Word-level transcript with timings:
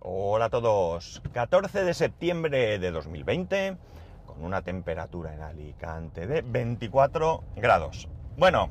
Hola 0.00 0.44
a 0.44 0.48
todos. 0.48 1.20
14 1.32 1.82
de 1.82 1.92
septiembre 1.92 2.78
de 2.78 2.92
2020, 2.92 3.76
con 4.26 4.44
una 4.44 4.62
temperatura 4.62 5.34
en 5.34 5.40
Alicante 5.40 6.28
de 6.28 6.42
24 6.42 7.42
grados. 7.56 8.08
Bueno, 8.36 8.70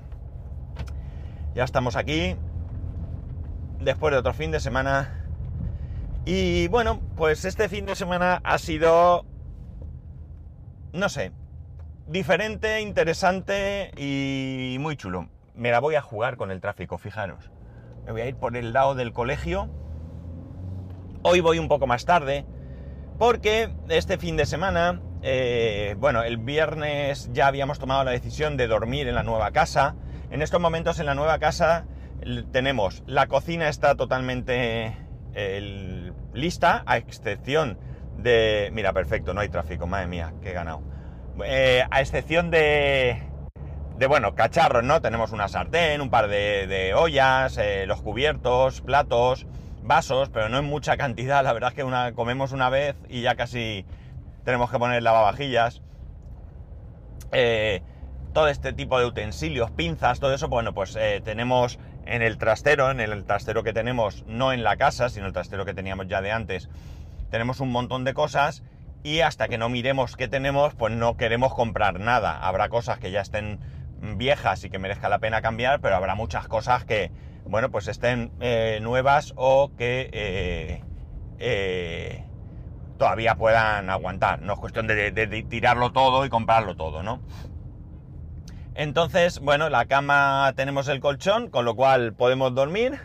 ya 1.53 1.65
estamos 1.65 1.97
aquí, 1.97 2.37
después 3.81 4.13
de 4.13 4.19
otro 4.19 4.33
fin 4.33 4.51
de 4.51 4.61
semana. 4.61 5.25
Y 6.23 6.69
bueno, 6.69 7.01
pues 7.17 7.43
este 7.43 7.67
fin 7.67 7.85
de 7.85 7.97
semana 7.97 8.39
ha 8.45 8.57
sido, 8.57 9.25
no 10.93 11.09
sé, 11.09 11.33
diferente, 12.07 12.79
interesante 12.79 13.91
y 13.97 14.77
muy 14.79 14.95
chulo. 14.95 15.27
Me 15.55 15.71
la 15.71 15.81
voy 15.81 15.95
a 15.95 16.01
jugar 16.01 16.37
con 16.37 16.51
el 16.51 16.61
tráfico, 16.61 16.97
fijaros. 16.97 17.51
Me 18.05 18.13
voy 18.13 18.21
a 18.21 18.27
ir 18.27 18.37
por 18.37 18.55
el 18.55 18.71
lado 18.71 18.95
del 18.95 19.11
colegio 19.11 19.69
Hoy 21.29 21.41
voy 21.41 21.59
un 21.59 21.67
poco 21.67 21.87
más 21.87 22.05
tarde 22.05 22.45
porque 23.19 23.69
este 23.89 24.17
fin 24.17 24.37
de 24.37 24.45
semana, 24.45 25.01
eh, 25.23 25.93
bueno, 25.99 26.23
el 26.23 26.37
viernes 26.37 27.29
ya 27.33 27.47
habíamos 27.47 27.79
tomado 27.79 28.05
la 28.05 28.11
decisión 28.11 28.55
de 28.55 28.67
dormir 28.67 29.09
en 29.09 29.15
la 29.15 29.23
nueva 29.23 29.51
casa. 29.51 29.95
En 30.31 30.41
estos 30.41 30.61
momentos 30.61 30.99
en 31.01 31.05
la 31.05 31.15
nueva 31.15 31.37
casa 31.37 31.85
tenemos 32.53 33.03
la 33.07 33.27
cocina 33.27 33.67
está 33.67 33.95
totalmente 33.95 34.95
lista, 36.33 36.83
a 36.85 36.95
excepción 36.95 37.77
de... 38.17 38.69
Mira, 38.71 38.93
perfecto, 38.93 39.33
no 39.33 39.41
hay 39.41 39.49
tráfico, 39.49 39.85
madre 39.85 40.07
mía, 40.07 40.33
que 40.41 40.51
he 40.51 40.53
ganado. 40.53 40.81
Eh, 41.43 41.83
a 41.91 41.99
excepción 41.99 42.51
de... 42.51 43.21
De 43.97 44.07
bueno, 44.07 44.33
cacharros, 44.33 44.85
¿no? 44.85 45.01
Tenemos 45.01 45.33
una 45.33 45.49
sartén, 45.49 45.99
un 45.99 46.09
par 46.09 46.29
de, 46.29 46.93
ollas, 46.95 47.57
eh, 47.57 47.85
los 47.85 48.01
cubiertos, 48.01 48.79
platos, 48.79 49.45
vasos, 49.87 50.29
pero 50.29 50.49
no 50.49 50.57
en 50.57 50.65
mucha 50.65 50.97
cantidad. 50.97 51.43
La 51.43 51.53
verdad 51.53 51.69
es 51.69 51.75
que 51.75 51.83
una, 51.83 52.13
comemos 52.13 52.51
una 52.51 52.69
vez 52.69 52.95
y 53.09 53.21
ya 53.21 53.35
casi 53.35 53.85
tenemos 54.43 54.69
que 54.69 54.79
poner 54.79 55.01
lavavajillas. 55.01 55.81
Eh, 57.31 57.81
todo 58.33 58.47
este 58.47 58.73
tipo 58.73 58.99
de 58.99 59.05
utensilios, 59.05 59.71
pinzas, 59.71 60.19
todo 60.19 60.33
eso, 60.33 60.47
bueno, 60.47 60.73
pues 60.73 60.95
eh, 60.95 61.21
tenemos 61.23 61.79
en 62.05 62.21
el 62.21 62.37
trastero, 62.37 62.91
en 62.91 62.99
el 62.99 63.25
trastero 63.25 63.63
que 63.63 63.73
tenemos, 63.73 64.23
no 64.27 64.53
en 64.53 64.63
la 64.63 64.77
casa, 64.77 65.09
sino 65.09 65.25
el 65.25 65.33
trastero 65.33 65.65
que 65.65 65.73
teníamos 65.73 66.07
ya 66.07 66.21
de 66.21 66.31
antes, 66.31 66.69
tenemos 67.31 67.59
un 67.59 67.71
montón 67.71 68.03
de 68.03 68.13
cosas 68.13 68.63
y 69.03 69.21
hasta 69.21 69.47
que 69.47 69.57
no 69.57 69.69
miremos 69.69 70.15
qué 70.15 70.27
tenemos, 70.27 70.75
pues 70.75 70.93
no 70.93 71.17
queremos 71.17 71.53
comprar 71.53 71.99
nada. 71.99 72.37
Habrá 72.37 72.69
cosas 72.69 72.99
que 72.99 73.11
ya 73.11 73.21
estén 73.21 73.59
viejas 74.17 74.63
y 74.63 74.69
que 74.69 74.79
merezca 74.79 75.09
la 75.09 75.19
pena 75.19 75.41
cambiar, 75.41 75.81
pero 75.81 75.95
habrá 75.95 76.15
muchas 76.15 76.47
cosas 76.47 76.85
que, 76.85 77.11
bueno, 77.49 77.71
pues 77.71 77.87
estén 77.87 78.31
eh, 78.39 78.79
nuevas 78.81 79.33
o 79.35 79.71
que 79.77 80.09
eh, 80.11 80.83
eh, 81.39 82.23
todavía 82.97 83.35
puedan 83.35 83.89
aguantar. 83.89 84.41
No 84.41 84.53
es 84.53 84.59
cuestión 84.59 84.87
de, 84.87 85.11
tirarlo 85.49 85.91
todo 85.91 86.25
y 86.25 86.29
comprarlo 86.29 86.75
todo, 86.75 87.03
¿no? 87.03 87.21
Entonces, 88.75 89.39
bueno, 89.39 89.69
la 89.69 89.85
cama 89.85 90.53
tenemos 90.55 90.87
el 90.87 90.99
colchón, 90.99 91.49
con 91.49 91.65
lo 91.65 91.75
cual 91.75 92.13
podemos 92.13 92.53
dormir, 92.53 92.99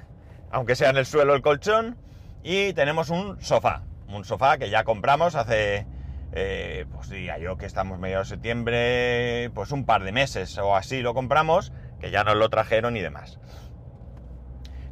aunque 0.51 0.77
sea 0.77 0.91
en 0.91 0.99
el 0.99 1.07
suelo 1.07 1.35
el 1.35 1.41
colchón, 1.41 1.97
y 2.43 2.75
tenemos 2.75 3.09
un 3.09 3.41
sofá, 3.41 3.83
un 4.09 4.25
sofá 4.25 4.59
que 4.59 4.69
ya 4.69 4.85
compramos 4.85 5.35
hace, 5.35 5.87
pues 6.31 7.09
diría 7.09 7.39
yo 7.39 7.57
que 7.57 7.65
estamos 7.65 7.99
medio 7.99 8.19
de 8.19 8.25
septiembre, 8.27 9.51
pues 9.55 9.73
un 9.73 9.87
par 9.87 10.05
de 10.05 10.13
meses 10.13 10.59
o 10.59 10.77
así 10.77 11.01
lo 11.01 11.15
compramos, 11.15 11.73
que 12.01 12.11
ya 12.11 12.23
nos 12.23 12.37
lo 12.37 12.51
trajeron 12.51 12.97
y 12.99 13.01
demás. 13.01 13.39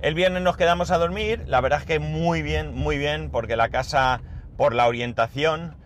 El 0.03 0.15
viernes 0.15 0.43
nos 0.43 0.57
quedamos 0.57 0.91
a 0.91 0.97
dormir, 0.97 1.45
la 1.47 1.61
verdad 1.61 1.81
es 1.81 1.85
que 1.85 1.99
muy 1.99 2.41
bien, 2.41 2.75
muy 2.75 2.97
bien, 2.97 3.29
porque 3.31 3.55
la 3.55 3.69
casa, 3.69 4.23
por 4.57 4.75
la 4.75 4.89
orientación 4.89 5.77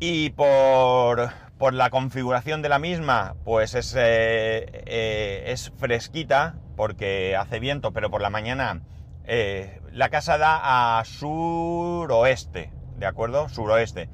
y 0.00 0.30
por, 0.30 1.30
la 1.72 1.90
configuración 1.90 2.60
de 2.60 2.68
la 2.68 2.80
misma, 2.80 3.36
pues 3.44 3.76
es, 3.76 3.94
eh, 3.94 4.66
eh, 4.86 5.44
es 5.46 5.72
fresquita, 5.78 6.56
porque 6.74 7.36
hace 7.36 7.60
viento, 7.60 7.92
pero 7.92 8.10
por 8.10 8.20
la 8.20 8.30
mañana 8.30 8.80
eh, 9.26 9.80
la 9.92 10.08
casa 10.08 10.36
da 10.36 10.98
a 10.98 11.04
suroeste, 11.04 12.72
¿de 12.98 13.06
acuerdo? 13.06 13.48
Suroeste. 13.48 14.08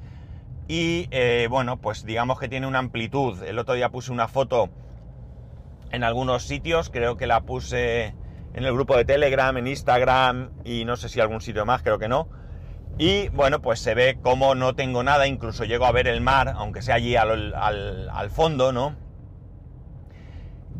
Y 0.67 1.07
bueno, 1.47 1.77
pues 1.77 2.05
digamos 2.05 2.39
que 2.39 2.47
tiene 2.47 2.67
una 2.67 2.79
amplitud. 2.79 3.41
El 3.43 3.57
otro 3.57 3.73
día 3.73 3.89
puse 3.89 4.11
una 4.11 4.27
foto 4.27 4.69
en 5.91 6.03
algunos 6.03 6.43
sitios, 6.43 6.89
creo 6.89 7.17
que 7.17 7.27
la 7.27 7.41
puse 7.41 8.13
en 8.53 8.65
el 8.65 8.73
grupo 8.73 8.97
de 8.97 9.05
Telegram, 9.05 9.55
en 9.57 9.67
Instagram 9.67 10.51
y 10.63 10.85
no 10.85 10.97
sé 10.97 11.09
si 11.09 11.19
algún 11.19 11.41
sitio 11.41 11.65
más, 11.65 11.81
creo 11.81 11.99
que 11.99 12.07
no. 12.07 12.27
Y 12.97 13.29
bueno, 13.29 13.61
pues 13.61 13.79
se 13.79 13.95
ve 13.95 14.19
como 14.21 14.53
no 14.55 14.75
tengo 14.75 15.03
nada, 15.03 15.27
incluso 15.27 15.63
llego 15.63 15.85
a 15.85 15.91
ver 15.91 16.07
el 16.07 16.21
mar, 16.21 16.53
aunque 16.55 16.81
sea 16.81 16.95
allí 16.95 17.15
al, 17.15 18.29
fondo, 18.29 18.71
¿no? 18.71 18.95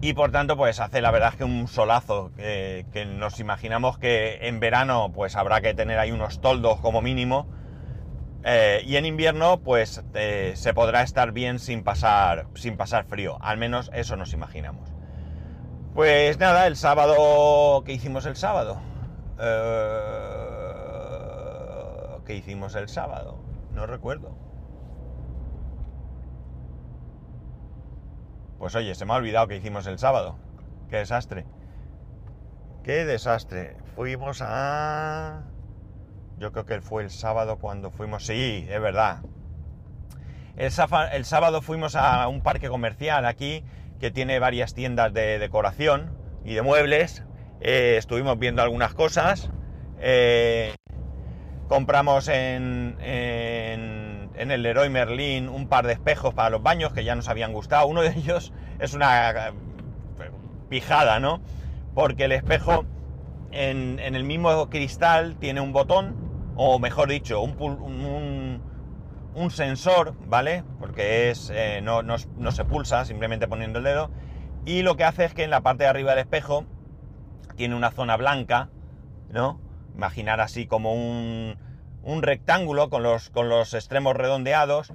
Y 0.02 0.14
por 0.14 0.32
tanto, 0.32 0.58
pues 0.58 0.80
hace 0.80 1.02
la 1.02 1.12
verdad 1.12 1.34
que 1.36 1.44
un 1.44 1.68
solazo, 1.68 2.32
que, 2.36 2.86
nos 3.18 3.40
imaginamos 3.40 3.98
que 3.98 4.48
en 4.48 4.60
verano 4.60 5.12
pues 5.14 5.36
habrá 5.36 5.62
que 5.62 5.74
tener 5.74 6.00
ahí 6.00 6.12
unos 6.12 6.42
toldos 6.42 6.80
como 6.80 7.02
mínimo. 7.02 7.48
Eh, 8.44 8.82
y 8.86 8.96
en 8.96 9.06
invierno 9.06 9.60
pues 9.62 10.04
eh, 10.16 10.54
se 10.56 10.74
podrá 10.74 11.04
estar 11.04 11.32
bien 11.32 11.60
sin 11.60 11.84
pasar, 11.84 12.48
sin 12.56 12.76
pasar 12.76 13.06
frío, 13.06 13.38
al 13.42 13.58
menos 13.58 13.92
eso 13.94 14.16
nos 14.16 14.34
imaginamos. 14.34 14.91
Pues 15.94 16.40
nada, 16.40 16.68
el 16.68 16.78
sábado... 16.78 17.84
¿Qué 17.86 17.92
hicimos 17.92 18.26
el 18.26 18.38
sábado? 18.38 18.80
Eh, 19.40 20.72
¿Qué 22.26 22.36
hicimos 22.36 22.76
el 22.76 22.88
sábado? 22.88 23.40
No 23.74 23.86
recuerdo. 23.86 24.38
Pues 28.58 28.74
oye, 28.76 28.96
se 28.96 29.06
me 29.06 29.12
ha 29.12 29.18
olvidado 29.18 29.50
que 29.50 29.58
hicimos 29.58 29.86
el 29.86 30.00
sábado. 30.00 30.38
Qué 30.90 30.96
desastre. 30.98 31.46
Qué 32.84 33.04
desastre. 33.04 33.76
Fuimos 33.96 34.42
a... 34.42 35.42
Yo 36.38 36.54
creo 36.54 36.66
que 36.66 36.80
fue 36.82 37.04
el 37.04 37.10
sábado 37.10 37.58
cuando 37.58 37.92
fuimos... 37.92 38.26
Sí, 38.26 38.66
es 38.70 38.82
verdad. 38.82 39.24
El, 40.56 40.72
el 41.12 41.26
sábado 41.26 41.62
fuimos 41.62 41.98
a 41.98 42.30
un 42.30 42.40
parque 42.42 42.70
comercial 42.70 43.26
aquí 43.26 43.66
que 44.02 44.10
tiene 44.10 44.40
varias 44.40 44.74
tiendas 44.74 45.14
de 45.14 45.38
decoración 45.38 46.18
y 46.44 46.56
de 46.56 46.64
muebles. 46.64 47.24
Eh, 47.62 47.96
estuvimos 47.98 48.38
viendo 48.40 48.64
algunas 48.64 48.96
cosas. 48.96 49.52
Eh, 50.00 50.74
compramos 51.70 52.28
en, 52.28 52.98
en, 53.00 54.52
el 54.52 54.64
Leroy 54.64 54.90
Merlin 54.90 55.48
un 55.48 55.70
par 55.70 55.86
de 55.86 55.94
espejos 55.94 56.34
para 56.34 56.50
los 56.50 56.64
baños 56.64 56.94
que 56.94 57.04
ya 57.04 57.14
nos 57.14 57.30
habían 57.30 57.54
gustado. 57.54 57.86
Uno 57.86 58.02
de 58.02 58.10
ellos 58.18 58.52
es 58.80 58.96
una 58.96 59.30
eh, 59.30 59.52
pijada, 60.68 61.20
¿no? 61.20 61.40
Porque 61.94 62.26
el 62.26 62.32
espejo 62.32 62.86
en, 63.52 64.00
el 64.00 64.24
mismo 64.24 64.68
cristal 64.72 65.36
tiene 65.40 65.62
un 65.62 65.74
botón, 65.74 66.16
o 66.56 66.80
mejor 66.80 67.08
dicho, 67.08 67.40
un, 67.40 67.56
un 67.62 68.62
un 69.34 69.52
sensor, 69.52 70.16
¿vale? 70.28 70.64
Porque 70.80 71.30
es, 71.30 71.52
eh, 71.54 71.82
no, 71.82 72.02
se 72.52 72.66
pulsa 72.66 73.06
simplemente 73.06 73.48
poniendo 73.48 73.80
el 73.80 73.86
dedo. 73.86 74.10
Y 74.66 74.84
lo 74.84 74.96
que 74.96 75.04
hace 75.04 75.26
es 75.26 75.34
que 75.34 75.44
en 75.44 75.50
la 75.50 75.62
parte 75.62 75.84
de 75.84 75.90
arriba 75.90 76.12
del 76.12 76.20
espejo 76.20 76.66
tiene 77.56 77.76
una 77.76 77.92
zona 77.92 78.18
blanca, 78.18 78.70
¿no? 79.30 79.60
Imaginar 79.96 80.42
así 80.42 80.68
como 80.68 80.94
un, 80.94 81.58
un 82.04 82.22
rectángulo 82.22 82.90
con 82.90 83.04
los, 83.04 83.30
con 83.30 83.50
los 83.50 83.74
extremos 83.74 84.16
redondeados 84.16 84.94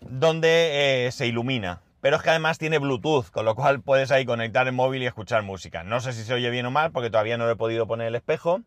donde 0.00 1.06
eh, 1.06 1.12
se 1.12 1.26
ilumina. 1.26 1.82
Pero 2.00 2.16
es 2.16 2.22
que 2.22 2.30
además 2.30 2.58
tiene 2.58 2.78
Bluetooth, 2.78 3.30
con 3.30 3.44
lo 3.44 3.54
cual 3.56 3.80
puedes 3.80 4.12
ahí 4.12 4.24
conectar 4.24 4.66
el 4.66 4.72
móvil 4.72 5.02
y 5.02 5.06
escuchar 5.06 5.42
música. 5.42 5.82
No 5.82 6.00
sé 6.00 6.12
si 6.12 6.22
se 6.22 6.34
oye 6.34 6.48
bien 6.50 6.66
o 6.66 6.70
mal 6.70 6.92
porque 6.92 7.10
todavía 7.10 7.36
no 7.36 7.46
lo 7.46 7.52
he 7.52 7.56
podido 7.56 7.86
poner 7.86 8.08
el 8.08 8.14
espejo. 8.14 8.62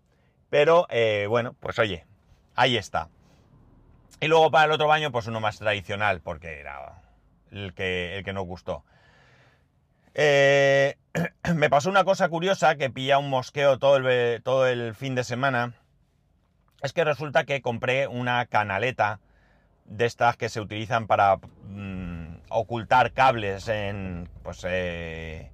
Pero 0.49 0.85
eh, 0.89 1.27
bueno, 1.29 1.55
pues 1.59 1.79
oye, 1.79 2.05
ahí 2.55 2.75
está. 2.75 3.07
Y 4.21 4.27
luego 4.27 4.51
para 4.51 4.65
el 4.65 4.71
otro 4.71 4.87
baño, 4.87 5.11
pues 5.11 5.25
uno 5.25 5.39
más 5.39 5.57
tradicional, 5.57 6.21
porque 6.21 6.59
era 6.59 7.01
el 7.51 7.73
que, 7.73 8.17
el 8.17 8.23
que 8.23 8.33
nos 8.33 8.45
gustó. 8.45 8.85
Eh, 10.13 10.95
me 11.55 11.71
pasó 11.71 11.89
una 11.89 12.03
cosa 12.03 12.29
curiosa 12.29 12.75
que 12.75 12.91
pilla 12.91 13.17
un 13.17 13.31
mosqueo 13.31 13.79
todo 13.79 13.97
el, 13.97 14.43
todo 14.43 14.67
el 14.67 14.93
fin 14.93 15.15
de 15.15 15.23
semana. 15.23 15.73
Es 16.83 16.93
que 16.93 17.03
resulta 17.03 17.45
que 17.45 17.63
compré 17.63 18.07
una 18.07 18.45
canaleta 18.45 19.19
de 19.85 20.05
estas 20.05 20.37
que 20.37 20.49
se 20.49 20.61
utilizan 20.61 21.07
para 21.07 21.37
mm, 21.37 22.41
ocultar 22.49 23.13
cables 23.13 23.67
en. 23.67 24.29
Pues. 24.43 24.63
Eh, 24.69 25.49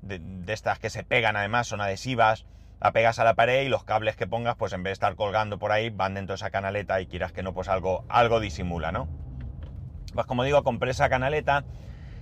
de, 0.00 0.52
estas 0.52 0.78
que 0.78 0.88
se 0.88 1.04
pegan 1.04 1.36
además, 1.36 1.66
son 1.66 1.80
adhesivas 1.80 2.46
la 2.80 2.92
pegas 2.92 3.18
a 3.18 3.24
la 3.24 3.34
pared 3.34 3.62
y 3.64 3.68
los 3.68 3.84
cables 3.84 4.16
que 4.16 4.26
pongas, 4.26 4.56
pues 4.56 4.72
en 4.72 4.82
vez 4.82 4.90
de 4.90 4.94
estar 4.94 5.16
colgando 5.16 5.58
por 5.58 5.72
ahí, 5.72 5.90
van 5.90 6.14
dentro 6.14 6.34
de 6.34 6.36
esa 6.36 6.50
canaleta 6.50 7.00
y 7.00 7.06
quieras 7.06 7.32
que 7.32 7.42
no, 7.42 7.54
pues 7.54 7.68
algo, 7.68 8.04
algo 8.08 8.40
disimula, 8.40 8.92
¿no? 8.92 9.08
Pues 10.14 10.26
como 10.26 10.44
digo, 10.44 10.62
compré 10.62 10.90
esa 10.90 11.08
canaleta 11.08 11.64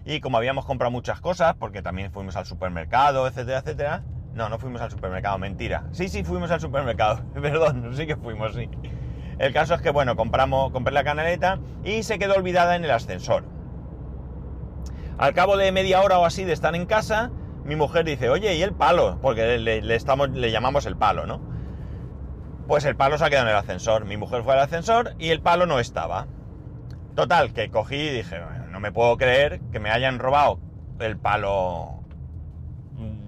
y 0.04 0.20
como 0.20 0.36
habíamos 0.36 0.64
comprado 0.64 0.90
muchas 0.90 1.20
cosas, 1.20 1.54
porque 1.54 1.82
también 1.82 2.12
fuimos 2.12 2.36
al 2.36 2.46
supermercado, 2.46 3.26
etcétera, 3.26 3.58
etcétera, 3.58 4.02
No, 4.34 4.48
no 4.48 4.58
fuimos 4.58 4.80
al 4.80 4.90
supermercado, 4.90 5.38
mentira. 5.38 5.84
Sí, 5.92 6.08
sí, 6.08 6.24
fuimos 6.24 6.50
al 6.50 6.60
supermercado, 6.60 7.22
perdón, 7.34 7.92
sí 7.94 8.06
que 8.06 8.16
fuimos, 8.16 8.54
sí. 8.54 8.68
El 9.38 9.52
caso 9.52 9.74
es 9.74 9.80
que, 9.80 9.90
bueno, 9.90 10.14
compramos, 10.14 10.70
compré 10.70 10.92
la 10.92 11.02
canaleta 11.02 11.58
y 11.82 12.04
se 12.04 12.18
quedó 12.18 12.34
olvidada 12.34 12.76
en 12.76 12.84
el 12.84 12.90
ascensor. 12.90 13.44
Al 15.18 15.32
cabo 15.34 15.56
de 15.56 15.70
media 15.72 16.00
hora 16.02 16.18
o 16.18 16.24
así 16.24 16.44
de 16.44 16.52
estar 16.52 16.74
en 16.74 16.86
casa, 16.86 17.30
mi 17.64 17.76
mujer 17.76 18.04
dice, 18.04 18.28
oye, 18.28 18.54
¿y 18.54 18.62
el 18.62 18.72
palo? 18.72 19.18
Porque 19.22 19.58
le, 19.58 19.94
estamos, 19.94 20.30
le 20.30 20.50
llamamos 20.50 20.86
el 20.86 20.96
palo, 20.96 21.26
¿no? 21.26 21.40
Pues 22.66 22.84
el 22.84 22.96
palo 22.96 23.18
se 23.18 23.24
ha 23.24 23.30
quedado 23.30 23.46
en 23.46 23.52
el 23.52 23.58
ascensor. 23.58 24.04
Mi 24.04 24.16
mujer 24.16 24.42
fue 24.42 24.54
al 24.54 24.60
ascensor 24.60 25.14
y 25.18 25.30
el 25.30 25.40
palo 25.40 25.66
no 25.66 25.80
estaba. 25.80 26.26
Total, 27.14 27.52
que 27.52 27.70
cogí 27.70 27.96
y 27.96 28.10
dije, 28.10 28.40
no 28.70 28.80
me 28.80 28.92
puedo 28.92 29.16
creer 29.16 29.60
que 29.72 29.80
me 29.80 29.90
hayan 29.90 30.18
robado 30.18 30.58
el 30.98 31.16
palo 31.16 32.00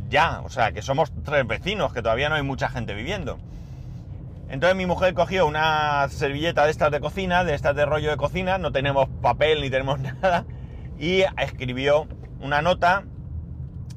ya. 0.08 0.40
O 0.44 0.50
sea, 0.50 0.72
que 0.72 0.82
somos 0.82 1.12
tres 1.24 1.46
vecinos, 1.46 1.92
que 1.92 2.02
todavía 2.02 2.28
no 2.28 2.34
hay 2.34 2.42
mucha 2.42 2.68
gente 2.68 2.94
viviendo. 2.94 3.38
Entonces 4.48 4.76
mi 4.76 4.86
mujer 4.86 5.14
cogió 5.14 5.46
una 5.46 6.08
servilleta 6.08 6.64
de 6.64 6.70
estas 6.70 6.92
de 6.92 7.00
cocina, 7.00 7.42
de 7.42 7.54
estas 7.54 7.74
de 7.74 7.84
rollo 7.84 8.10
de 8.10 8.16
cocina, 8.16 8.58
no 8.58 8.70
tenemos 8.70 9.08
papel 9.20 9.60
ni 9.60 9.70
tenemos 9.70 9.98
nada, 10.22 10.44
y 10.98 11.22
escribió 11.36 12.06
una 12.40 12.62
nota 12.62 13.04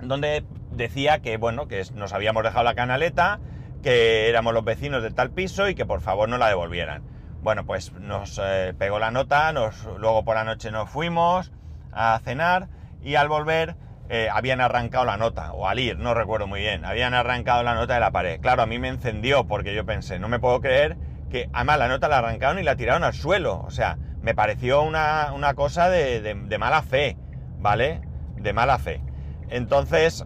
donde 0.01 0.43
decía 0.71 1.19
que, 1.19 1.37
bueno, 1.37 1.67
que 1.67 1.83
nos 1.95 2.13
habíamos 2.13 2.43
dejado 2.43 2.63
la 2.63 2.75
canaleta, 2.75 3.39
que 3.83 4.29
éramos 4.29 4.53
los 4.53 4.63
vecinos 4.63 5.03
de 5.03 5.11
tal 5.11 5.31
piso 5.31 5.69
y 5.69 5.75
que 5.75 5.85
por 5.85 6.01
favor 6.01 6.29
no 6.29 6.37
la 6.37 6.47
devolvieran. 6.47 7.03
Bueno, 7.41 7.65
pues 7.65 7.93
nos 7.93 8.39
eh, 8.43 8.73
pegó 8.77 8.99
la 8.99 9.11
nota, 9.11 9.51
nos, 9.53 9.85
luego 9.97 10.25
por 10.25 10.35
la 10.35 10.43
noche 10.43 10.71
nos 10.71 10.89
fuimos 10.89 11.51
a 11.91 12.19
cenar 12.23 12.67
y 13.01 13.15
al 13.15 13.29
volver 13.29 13.75
eh, 14.09 14.27
habían 14.31 14.59
arrancado 14.59 15.05
la 15.05 15.17
nota, 15.17 15.53
o 15.53 15.67
al 15.67 15.79
ir, 15.79 15.97
no 15.99 16.13
recuerdo 16.13 16.47
muy 16.47 16.61
bien, 16.61 16.83
habían 16.83 17.13
arrancado 17.13 17.63
la 17.63 17.75
nota 17.75 17.93
de 17.93 17.99
la 17.99 18.11
pared. 18.11 18.41
Claro, 18.41 18.63
a 18.63 18.65
mí 18.65 18.79
me 18.79 18.89
encendió 18.89 19.45
porque 19.45 19.73
yo 19.73 19.85
pensé, 19.85 20.19
no 20.19 20.27
me 20.27 20.39
puedo 20.39 20.59
creer 20.61 20.97
que 21.29 21.49
además 21.53 21.79
la 21.79 21.87
nota 21.87 22.07
la 22.07 22.17
arrancaron 22.17 22.59
y 22.59 22.63
la 22.63 22.75
tiraron 22.75 23.03
al 23.03 23.13
suelo. 23.13 23.61
O 23.65 23.71
sea, 23.71 23.97
me 24.21 24.35
pareció 24.35 24.81
una, 24.81 25.53
cosa 25.55 25.89
de, 25.89 26.35
mala 26.59 26.81
fe, 26.81 27.17
¿vale? 27.59 28.01
De 28.35 28.51
mala 28.51 28.79
fe. 28.79 29.01
Entonces, 29.49 30.25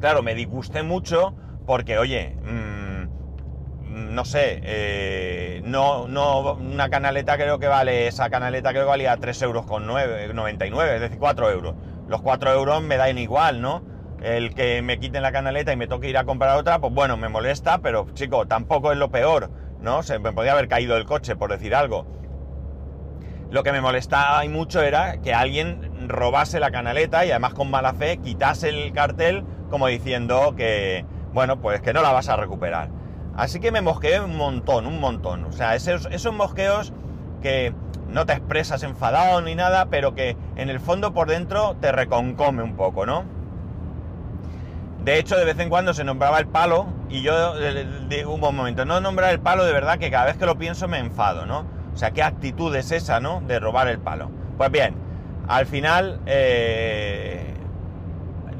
claro, 0.00 0.22
me 0.22 0.34
disgusté 0.34 0.82
mucho 0.82 1.34
porque, 1.66 1.98
oye, 1.98 2.36
mm, 2.42 4.12
no 4.14 4.24
sé, 4.24 4.60
eh, 4.62 5.60
no, 5.64 6.08
no, 6.08 6.54
una 6.54 6.88
canaleta 6.88 7.36
creo 7.36 7.58
que 7.58 7.68
vale, 7.68 8.06
esa 8.06 8.30
canaleta 8.30 8.70
creo 8.70 8.82
que 8.82 8.88
valía 8.88 9.16
3 9.16 9.40
euros 9.42 9.66
con 9.66 9.86
99, 9.86 10.94
es 10.94 11.00
decir, 11.00 11.18
4 11.18 11.50
euros. 11.50 11.74
Los 12.08 12.22
4 12.22 12.52
euros 12.52 12.82
me 12.82 12.96
dan 12.96 13.18
igual, 13.18 13.60
¿no? 13.60 13.82
El 14.22 14.54
que 14.54 14.82
me 14.82 14.98
quiten 14.98 15.22
la 15.22 15.32
canaleta 15.32 15.72
y 15.72 15.76
me 15.76 15.88
toque 15.88 16.08
ir 16.08 16.16
a 16.16 16.24
comprar 16.24 16.56
otra, 16.56 16.78
pues 16.78 16.92
bueno, 16.92 17.16
me 17.16 17.28
molesta, 17.28 17.78
pero 17.78 18.06
chico, 18.14 18.46
tampoco 18.46 18.92
es 18.92 18.98
lo 18.98 19.10
peor, 19.10 19.50
¿no? 19.80 20.02
Se 20.02 20.18
me 20.18 20.32
podía 20.32 20.52
haber 20.52 20.68
caído 20.68 20.96
el 20.96 21.04
coche, 21.04 21.36
por 21.36 21.50
decir 21.50 21.74
algo. 21.74 22.21
Lo 23.52 23.62
que 23.62 23.70
me 23.70 23.82
molestaba 23.82 24.42
y 24.46 24.48
mucho 24.48 24.80
era 24.80 25.18
que 25.18 25.34
alguien 25.34 26.08
robase 26.08 26.58
la 26.58 26.70
canaleta 26.70 27.26
y 27.26 27.30
además 27.32 27.52
con 27.52 27.70
mala 27.70 27.92
fe 27.92 28.16
quitase 28.16 28.70
el 28.70 28.94
cartel 28.94 29.44
como 29.68 29.88
diciendo 29.88 30.54
que, 30.56 31.04
bueno, 31.34 31.60
pues 31.60 31.82
que 31.82 31.92
no 31.92 32.00
la 32.00 32.12
vas 32.12 32.30
a 32.30 32.36
recuperar. 32.36 32.88
Así 33.36 33.60
que 33.60 33.70
me 33.70 33.82
mosqueé 33.82 34.20
un 34.20 34.38
montón, 34.38 34.86
un 34.86 34.98
montón. 34.98 35.44
O 35.44 35.52
sea, 35.52 35.74
esos, 35.74 36.06
esos 36.06 36.32
mosqueos 36.32 36.94
que 37.42 37.74
no 38.08 38.24
te 38.24 38.32
expresas 38.32 38.84
enfadado 38.84 39.42
ni 39.42 39.54
nada, 39.54 39.90
pero 39.90 40.14
que 40.14 40.34
en 40.56 40.70
el 40.70 40.80
fondo 40.80 41.12
por 41.12 41.28
dentro 41.28 41.76
te 41.78 41.92
reconcome 41.92 42.62
un 42.62 42.74
poco, 42.74 43.04
¿no? 43.04 43.24
De 45.04 45.18
hecho, 45.18 45.36
de 45.36 45.44
vez 45.44 45.58
en 45.58 45.68
cuando 45.68 45.92
se 45.92 46.04
nombraba 46.04 46.38
el 46.38 46.46
palo 46.46 46.86
y 47.10 47.20
yo 47.20 47.54
digo 48.08 48.32
un 48.32 48.40
momento, 48.40 48.86
no 48.86 49.02
nombrar 49.02 49.30
el 49.30 49.40
palo 49.40 49.66
de 49.66 49.72
verdad 49.74 49.98
que 49.98 50.10
cada 50.10 50.24
vez 50.24 50.38
que 50.38 50.46
lo 50.46 50.56
pienso 50.56 50.88
me 50.88 51.00
enfado, 51.00 51.44
¿no? 51.44 51.66
O 51.94 51.96
sea, 51.96 52.10
¿qué 52.12 52.22
actitud 52.22 52.74
es 52.74 52.90
esa, 52.92 53.20
no? 53.20 53.42
De 53.42 53.58
robar 53.60 53.88
el 53.88 53.98
palo. 53.98 54.30
Pues 54.56 54.70
bien, 54.70 54.94
al 55.48 55.66
final, 55.66 56.20
eh, 56.26 57.54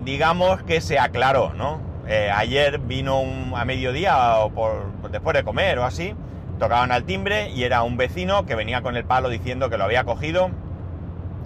digamos 0.05 0.62
que 0.62 0.81
se 0.81 0.99
aclaró, 0.99 1.52
¿no? 1.55 1.81
Eh, 2.06 2.31
ayer 2.34 2.79
vino 2.79 3.23
a 3.56 3.64
mediodía 3.64 4.38
o 4.38 4.50
por, 4.50 4.93
después 5.11 5.34
de 5.34 5.44
comer 5.44 5.79
o 5.79 5.84
así, 5.84 6.14
tocaban 6.58 6.93
al 6.93 7.05
timbre 7.05 7.50
y 7.50 7.64
era 7.64 7.82
un 7.82 7.96
vecino 7.96 8.44
que 8.44 8.55
venía 8.55 8.82
con 8.82 8.96
el 8.96 9.05
palo 9.05 9.29
diciendo 9.29 9.70
que 9.70 9.79
lo 9.79 9.84
había 9.84 10.05
cogido, 10.05 10.50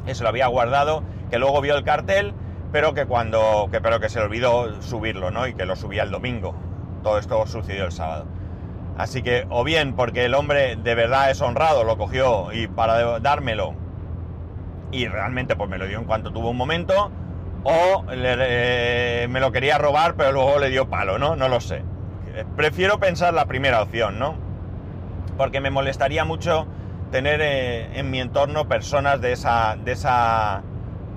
que 0.07 0.15
se 0.15 0.23
lo 0.23 0.31
había 0.31 0.47
guardado, 0.47 1.03
que 1.31 1.39
luego 1.39 1.61
vio 1.61 1.77
el 1.77 1.85
cartel, 1.85 2.33
pero 2.73 2.95
que 2.95 3.07
cuando, 3.07 3.69
que, 3.71 3.81
pero 3.81 4.01
que 4.01 4.09
se 4.09 4.21
olvidó 4.21 4.81
subirlo, 4.83 5.31
¿no? 5.31 5.47
Y 5.47 5.55
que 5.55 5.67
lo 5.67 5.77
subía 5.77 6.03
el 6.03 6.11
domingo. 6.11 6.55
Todo 7.03 7.19
esto 7.19 7.47
sucedió 7.47 7.85
el 7.85 7.93
sábado. 7.93 8.27
Así 8.97 9.23
que 9.23 9.47
o 9.51 9.63
bien 9.63 9.95
porque 9.95 10.25
el 10.25 10.35
hombre 10.35 10.77
de 10.77 10.95
verdad 10.95 11.31
es 11.31 11.41
honrado, 11.41 11.85
lo 11.85 11.99
cogió 11.99 12.53
y 12.53 12.67
para 12.67 13.21
dármelo 13.21 13.75
y 14.91 15.07
realmente 15.09 15.57
pues 15.57 15.69
me 15.69 15.79
lo 15.79 15.87
dio 15.87 15.99
en 15.99 16.05
cuanto 16.05 16.33
tuvo 16.33 16.51
un 16.51 16.57
momento, 16.57 17.11
o 17.65 18.05
me 18.05 19.41
lo 19.41 19.53
quería 19.53 19.79
robar 19.79 20.15
pero 20.15 20.33
luego 20.33 20.59
le 20.59 20.71
dio 20.71 20.89
palo, 20.89 21.19
¿no? 21.19 21.37
No 21.37 21.49
lo 21.49 21.61
sé. 21.61 21.83
Prefiero 22.57 22.99
pensar 22.99 23.35
la 23.35 23.47
primera 23.47 23.83
opción, 23.83 24.19
¿no? 24.19 24.37
Porque 25.37 25.61
me 25.61 25.71
molestaría 25.71 26.25
mucho 26.25 26.67
tener 27.11 27.41
eh, 27.43 27.99
en 27.99 28.11
mi 28.11 28.21
entorno 28.21 28.69
personas 28.69 29.21
de 29.21 29.33
esa, 29.33 29.77
de 29.83 29.93
esa 29.93 30.63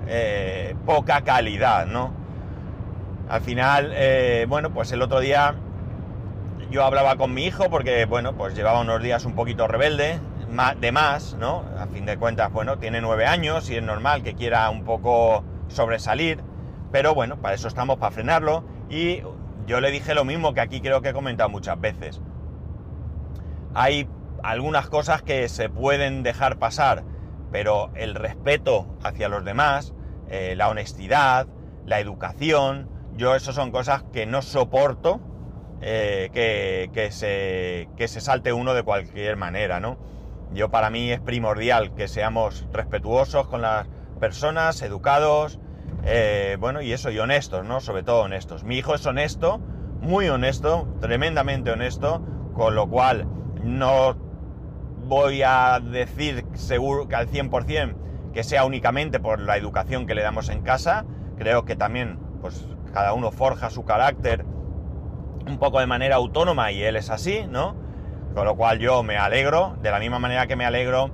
eh, 0.06 0.74
poca 0.86 1.22
calidad, 1.22 1.86
¿no? 1.86 2.12
Al 3.28 3.40
final, 3.42 3.92
eh, 3.94 4.46
bueno, 4.48 4.70
pues 4.70 4.92
el 4.92 5.02
otro 5.02 5.20
día 5.20 5.54
yo 6.70 6.84
hablaba 6.84 7.16
con 7.16 7.34
mi 7.34 7.44
hijo 7.46 7.68
porque, 7.68 8.04
bueno, 8.04 8.34
pues 8.34 8.54
llevaba 8.54 8.80
unos 8.80 9.02
días 9.02 9.24
un 9.24 9.34
poquito 9.34 9.66
rebelde, 9.66 10.20
de 10.80 10.92
más, 10.92 11.34
¿no? 11.34 11.64
A 11.78 11.86
fin 11.86 12.06
de 12.06 12.16
cuentas, 12.16 12.52
bueno, 12.52 12.78
tiene 12.78 13.00
nueve 13.00 13.26
años 13.26 13.70
y 13.70 13.76
es 13.76 13.82
normal 13.82 14.22
que 14.22 14.34
quiera 14.34 14.68
un 14.70 14.84
poco 14.84 15.44
sobresalir, 15.68 16.42
pero 16.90 17.14
bueno, 17.14 17.40
para 17.40 17.54
eso 17.54 17.68
estamos, 17.68 17.98
para 17.98 18.10
frenarlo. 18.10 18.64
Y 18.88 19.22
yo 19.66 19.80
le 19.80 19.90
dije 19.90 20.14
lo 20.14 20.24
mismo 20.24 20.52
que 20.52 20.60
aquí 20.60 20.80
creo 20.80 21.02
que 21.02 21.10
he 21.10 21.12
comentado 21.12 21.48
muchas 21.48 21.80
veces. 21.80 22.20
Hay 23.74 24.08
algunas 24.42 24.88
cosas 24.88 25.22
que 25.22 25.48
se 25.48 25.68
pueden 25.68 26.22
dejar 26.22 26.58
pasar, 26.58 27.04
pero 27.52 27.90
el 27.94 28.14
respeto 28.14 28.86
hacia 29.02 29.28
los 29.28 29.44
demás, 29.44 29.94
eh, 30.28 30.54
la 30.56 30.68
honestidad, 30.68 31.46
la 31.86 32.00
educación, 32.00 32.88
yo 33.16 33.34
eso 33.34 33.52
son 33.52 33.70
cosas 33.70 34.04
que 34.12 34.26
no 34.26 34.42
soporto 34.42 35.20
eh, 35.80 36.88
que, 36.92 37.10
se, 37.10 37.88
que 37.96 38.08
se 38.08 38.20
salte 38.20 38.52
uno 38.52 38.74
de 38.74 38.82
cualquier 38.82 39.36
manera, 39.36 39.80
¿no? 39.80 39.98
Yo 40.52 40.70
para 40.70 40.90
mí 40.90 41.10
es 41.10 41.20
primordial 41.20 41.94
que 41.94 42.08
seamos 42.08 42.66
respetuosos 42.72 43.46
con 43.46 43.62
las 43.62 43.86
personas, 44.18 44.82
educados, 44.82 45.60
eh, 46.04 46.56
bueno, 46.58 46.82
y 46.82 46.92
eso, 46.92 47.10
y 47.10 47.18
honestos, 47.18 47.64
¿no? 47.64 47.80
Sobre 47.80 48.02
todo 48.02 48.22
honestos. 48.22 48.64
Mi 48.64 48.78
hijo 48.78 48.94
es 48.94 49.06
honesto, 49.06 49.58
muy 50.00 50.28
honesto, 50.28 50.88
tremendamente 51.00 51.70
honesto, 51.70 52.22
con 52.54 52.74
lo 52.74 52.88
cual 52.88 53.26
no 53.62 54.16
voy 55.04 55.42
a 55.42 55.80
decir 55.80 56.44
seguro 56.54 57.08
que 57.08 57.16
al 57.16 57.28
100% 57.28 57.96
que 58.32 58.44
sea 58.44 58.64
únicamente 58.64 59.18
por 59.20 59.40
la 59.40 59.56
educación 59.56 60.06
que 60.06 60.14
le 60.14 60.22
damos 60.22 60.48
en 60.48 60.62
casa. 60.62 61.04
Creo 61.36 61.64
que 61.64 61.76
también, 61.76 62.18
pues, 62.40 62.66
cada 62.92 63.12
uno 63.12 63.32
forja 63.32 63.70
su 63.70 63.84
carácter 63.84 64.44
un 65.46 65.58
poco 65.58 65.80
de 65.80 65.86
manera 65.86 66.16
autónoma 66.16 66.72
y 66.72 66.82
él 66.82 66.96
es 66.96 67.10
así, 67.10 67.44
¿no? 67.48 67.74
Con 68.34 68.44
lo 68.44 68.56
cual 68.56 68.78
yo 68.78 69.02
me 69.02 69.16
alegro, 69.16 69.76
de 69.82 69.90
la 69.90 69.98
misma 69.98 70.18
manera 70.18 70.46
que 70.46 70.56
me 70.56 70.64
alegro 70.64 71.10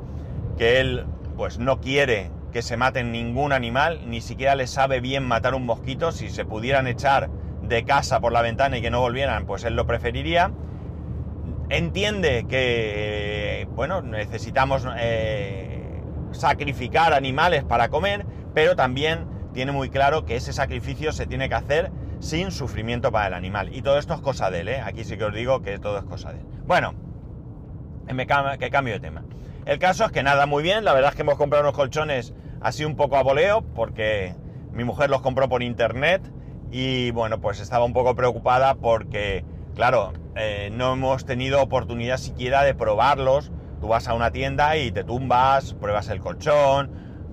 que 0.59 0.81
él 0.81 1.07
pues 1.37 1.59
no 1.59 1.81
quiere 1.81 2.31
que 2.53 2.63
se 2.63 2.77
maten 2.77 3.13
ningún 3.13 3.53
animal, 3.53 4.01
ni 4.07 4.23
siquiera 4.23 4.55
le 4.55 4.67
sabe 4.67 5.01
bien 5.01 5.25
matar 5.25 5.55
un 5.55 5.67
mosquito, 5.67 6.11
si 6.11 6.31
se 6.31 6.47
pudieran 6.47 6.87
echar 6.87 7.29
de 7.63 7.85
casa 7.85 8.21
por 8.21 8.33
la 8.33 8.41
ventana 8.41 8.79
y 8.79 8.81
que 8.81 8.91
no 8.91 9.01
volvieran, 9.01 9.45
pues 9.45 9.65
él 9.65 9.77
lo 9.77 9.87
preferiría. 9.87 10.53
Entiende 11.69 12.47
que, 12.49 13.69
bueno, 13.73 14.01
necesitamos 14.01 14.87
eh, 14.99 16.01
sacrificar 16.31 17.13
animales 17.13 17.65
para 17.65 17.89
comer, 17.89 18.25
pero 18.55 18.77
también 18.77 19.27
tiene 19.53 19.73
muy 19.73 19.91
claro 19.91 20.25
que 20.25 20.37
ese 20.37 20.53
sacrificio 20.53 21.13
se 21.13 21.27
tiene 21.27 21.49
que 21.49 21.57
hacer 21.57 21.91
sin 22.21 22.51
sufrimiento 22.51 23.13
para 23.13 23.29
el 23.29 23.35
animal. 23.35 23.75
Y 23.75 23.83
todo 23.83 23.99
esto 23.99 24.15
es 24.15 24.21
cosa 24.21 24.51
de 24.51 24.61
él, 24.61 24.69
¿eh? 24.69 24.81
Aquí 24.81 25.05
sí 25.05 25.17
que 25.17 25.25
os 25.25 25.35
digo 25.35 25.63
que 25.63 25.79
todo 25.79 25.99
es 25.99 26.05
cosa 26.05 26.33
de 26.33 26.41
él. 26.41 26.47
Bueno, 26.67 26.95
que 28.59 28.71
cambio 28.71 28.95
de 28.95 29.01
tema. 29.01 29.25
El 29.65 29.79
caso 29.79 30.05
es 30.05 30.13
que 30.13 30.23
nada, 30.23 30.47
muy 30.47 30.63
bien. 30.63 30.85
La 30.85 30.93
verdad 30.93 31.11
es 31.11 31.17
que 31.17 31.23
hemos 31.23 31.37
comprado 31.37 31.65
unos 31.65 31.75
colchones 31.75 32.35
así 32.61 32.85
un 32.85 32.97
poco 32.97 33.17
a 33.17 33.23
voleo, 33.23 33.63
porque 33.75 34.35
mi 34.73 34.85
mujer 34.85 35.11
los 35.11 35.23
compró 35.23 35.49
por 35.49 35.63
internet 35.63 36.23
y 36.71 37.11
bueno, 37.13 37.41
pues 37.41 37.61
estaba 37.61 37.85
un 37.85 37.93
poco 37.93 38.15
preocupada 38.15 38.75
porque, 38.75 39.45
claro, 39.75 40.13
eh, 40.37 40.71
no 40.73 40.93
hemos 40.93 41.25
tenido 41.25 41.63
oportunidad 41.63 42.19
siquiera 42.19 42.63
de 42.63 42.75
probarlos. 42.75 43.51
Tú 43.81 43.89
vas 43.89 44.09
a 44.09 44.15
una 44.15 44.31
tienda 44.31 44.77
y 44.77 44.91
te 44.91 45.05
tumbas, 45.05 45.75
pruebas 45.75 46.09
el 46.09 46.21
colchón, 46.21 46.91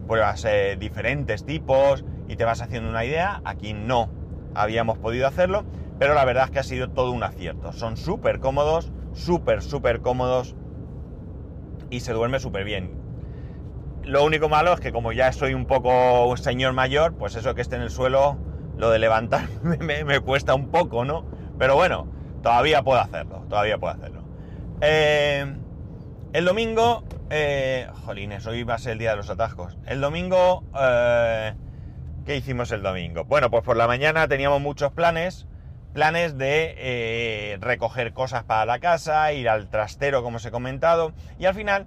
pruebas 0.08 0.46
eh, 0.46 0.76
diferentes 0.80 1.46
tipos 1.46 2.04
y 2.28 2.36
te 2.36 2.46
vas 2.46 2.62
haciendo 2.62 2.90
una 2.90 3.06
idea. 3.06 3.42
Aquí 3.46 3.74
no 3.74 4.10
habíamos 4.56 4.98
podido 4.98 5.28
hacerlo, 5.28 5.64
pero 6.00 6.14
la 6.14 6.26
verdad 6.26 6.46
es 6.46 6.52
que 6.52 6.60
ha 6.60 6.64
sido 6.64 6.90
todo 6.90 7.12
un 7.12 7.24
acierto. 7.24 7.72
Son 7.72 7.98
súper 7.98 8.40
cómodos, 8.40 8.92
súper, 9.14 9.62
súper 9.62 10.02
cómodos 10.02 10.56
y 11.90 12.00
se 12.00 12.14
duerme 12.14 12.40
súper 12.40 12.64
bien. 12.64 12.92
Lo 14.04 14.26
único 14.26 14.50
malo 14.50 14.74
es 14.74 14.80
que 14.80 14.92
como 14.92 15.14
ya 15.14 15.32
soy 15.32 15.54
un 15.54 15.66
poco 15.66 16.28
un 16.28 16.38
señor 16.38 16.74
mayor, 16.74 17.14
pues 17.14 17.36
eso 17.36 17.56
que 17.56 17.62
esté 17.62 17.78
en 17.78 17.84
el 17.84 17.90
suelo, 17.90 18.38
lo 18.78 18.90
de 18.90 19.00
levantar 19.00 19.48
me, 19.62 20.20
cuesta 20.20 20.56
un 20.56 20.70
poco, 20.70 21.06
¿no? 21.06 21.26
Pero 21.58 21.76
bueno, 21.76 22.08
todavía 22.42 22.84
puedo 22.84 23.00
hacerlo, 23.00 23.46
todavía 23.50 23.78
puedo 23.78 23.94
hacerlo. 23.94 24.24
Eh, 24.82 25.56
el 26.34 26.46
domingo, 26.46 27.04
eh, 27.30 27.88
jolines, 28.06 28.46
hoy 28.48 28.64
va 28.64 28.74
a 28.74 28.78
ser 28.80 28.94
el 28.94 28.98
día 28.98 29.12
de 29.12 29.18
los 29.18 29.30
atascos. 29.30 29.78
El 29.86 30.02
domingo, 30.02 30.64
eh, 30.78 31.54
¿qué 32.26 32.38
hicimos 32.38 32.72
el 32.72 32.82
domingo? 32.82 33.26
Bueno, 33.26 33.50
pues 33.50 33.64
por 33.64 33.78
la 33.78 33.88
mañana 33.88 34.28
teníamos 34.28 34.62
muchos 34.62 34.92
planes, 34.92 35.48
planes 35.94 36.38
de 36.38 36.76
eh, 36.78 37.58
recoger 37.60 38.14
cosas 38.14 38.44
para 38.44 38.66
la 38.66 38.80
casa, 38.80 39.32
ir 39.34 39.50
al 39.50 39.70
trastero, 39.70 40.24
como 40.24 40.38
os 40.38 40.46
he 40.46 40.52
comentado, 40.52 41.14
y 41.38 41.46
al 41.46 41.56
final, 41.56 41.86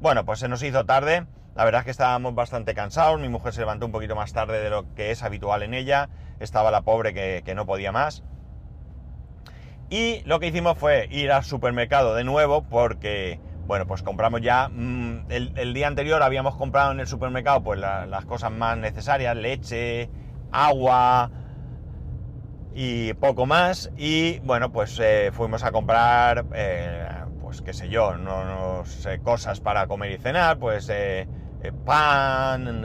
bueno, 0.00 0.24
pues 0.24 0.40
se 0.40 0.48
nos 0.48 0.62
hizo 0.62 0.84
tarde. 0.84 1.26
La 1.54 1.64
verdad 1.64 1.82
es 1.82 1.84
que 1.84 1.90
estábamos 1.92 2.34
bastante 2.34 2.74
cansados, 2.74 3.20
mi 3.20 3.28
mujer 3.28 3.52
se 3.52 3.60
levantó 3.60 3.86
un 3.86 3.92
poquito 3.92 4.16
más 4.16 4.32
tarde 4.32 4.60
de 4.60 4.70
lo 4.70 4.92
que 4.94 5.12
es 5.12 5.22
habitual 5.22 5.62
en 5.62 5.72
ella, 5.72 6.08
estaba 6.40 6.72
la 6.72 6.82
pobre 6.82 7.14
que, 7.14 7.54
no 7.54 7.64
podía 7.64 7.92
más. 7.92 8.24
Y 9.88 10.22
lo 10.24 10.40
que 10.40 10.48
hicimos 10.48 10.76
fue 10.76 11.06
ir 11.12 11.30
al 11.30 11.44
supermercado 11.44 12.16
de 12.16 12.24
nuevo 12.24 12.64
porque, 12.64 13.38
bueno, 13.66 13.86
pues 13.86 14.02
compramos 14.02 14.40
ya, 14.40 14.68
mm, 14.68 15.26
el, 15.28 15.74
día 15.74 15.86
anterior 15.86 16.22
habíamos 16.22 16.56
comprado 16.56 16.92
en 16.92 17.00
el 17.00 17.06
supermercado 17.06 17.62
pues 17.62 17.78
las 17.80 18.24
cosas 18.26 18.52
más 18.52 18.76
necesarias, 18.76 19.36
leche, 19.36 20.10
agua, 20.52 21.30
y 22.74 23.14
poco 23.14 23.46
más. 23.46 23.90
Y 23.96 24.40
bueno, 24.40 24.70
pues 24.72 24.98
eh, 25.00 25.30
fuimos 25.32 25.62
a 25.64 25.72
comprar, 25.72 26.44
eh, 26.54 27.06
pues 27.40 27.62
qué 27.62 27.72
sé 27.72 27.88
yo, 27.88 28.16
no, 28.16 28.84
sé, 28.84 29.20
cosas 29.20 29.60
para 29.60 29.86
comer 29.86 30.12
y 30.12 30.18
cenar, 30.18 30.58
pues 30.58 30.88
eh, 30.90 31.26
pan, 31.84 32.82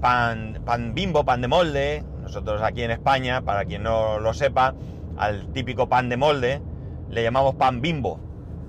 pan, 0.00 0.60
pan 0.64 0.94
bimbo, 0.94 1.24
pan 1.24 1.40
de 1.40 1.48
molde. 1.48 2.04
Nosotros 2.22 2.60
aquí 2.62 2.82
en 2.82 2.90
España, 2.90 3.42
para 3.42 3.64
quien 3.64 3.82
no 3.84 4.18
lo 4.18 4.34
sepa, 4.34 4.74
al 5.16 5.52
típico 5.52 5.88
pan 5.88 6.08
de 6.08 6.16
molde 6.16 6.60
le 7.10 7.22
llamamos 7.22 7.54
pan 7.54 7.80
bimbo. 7.80 8.18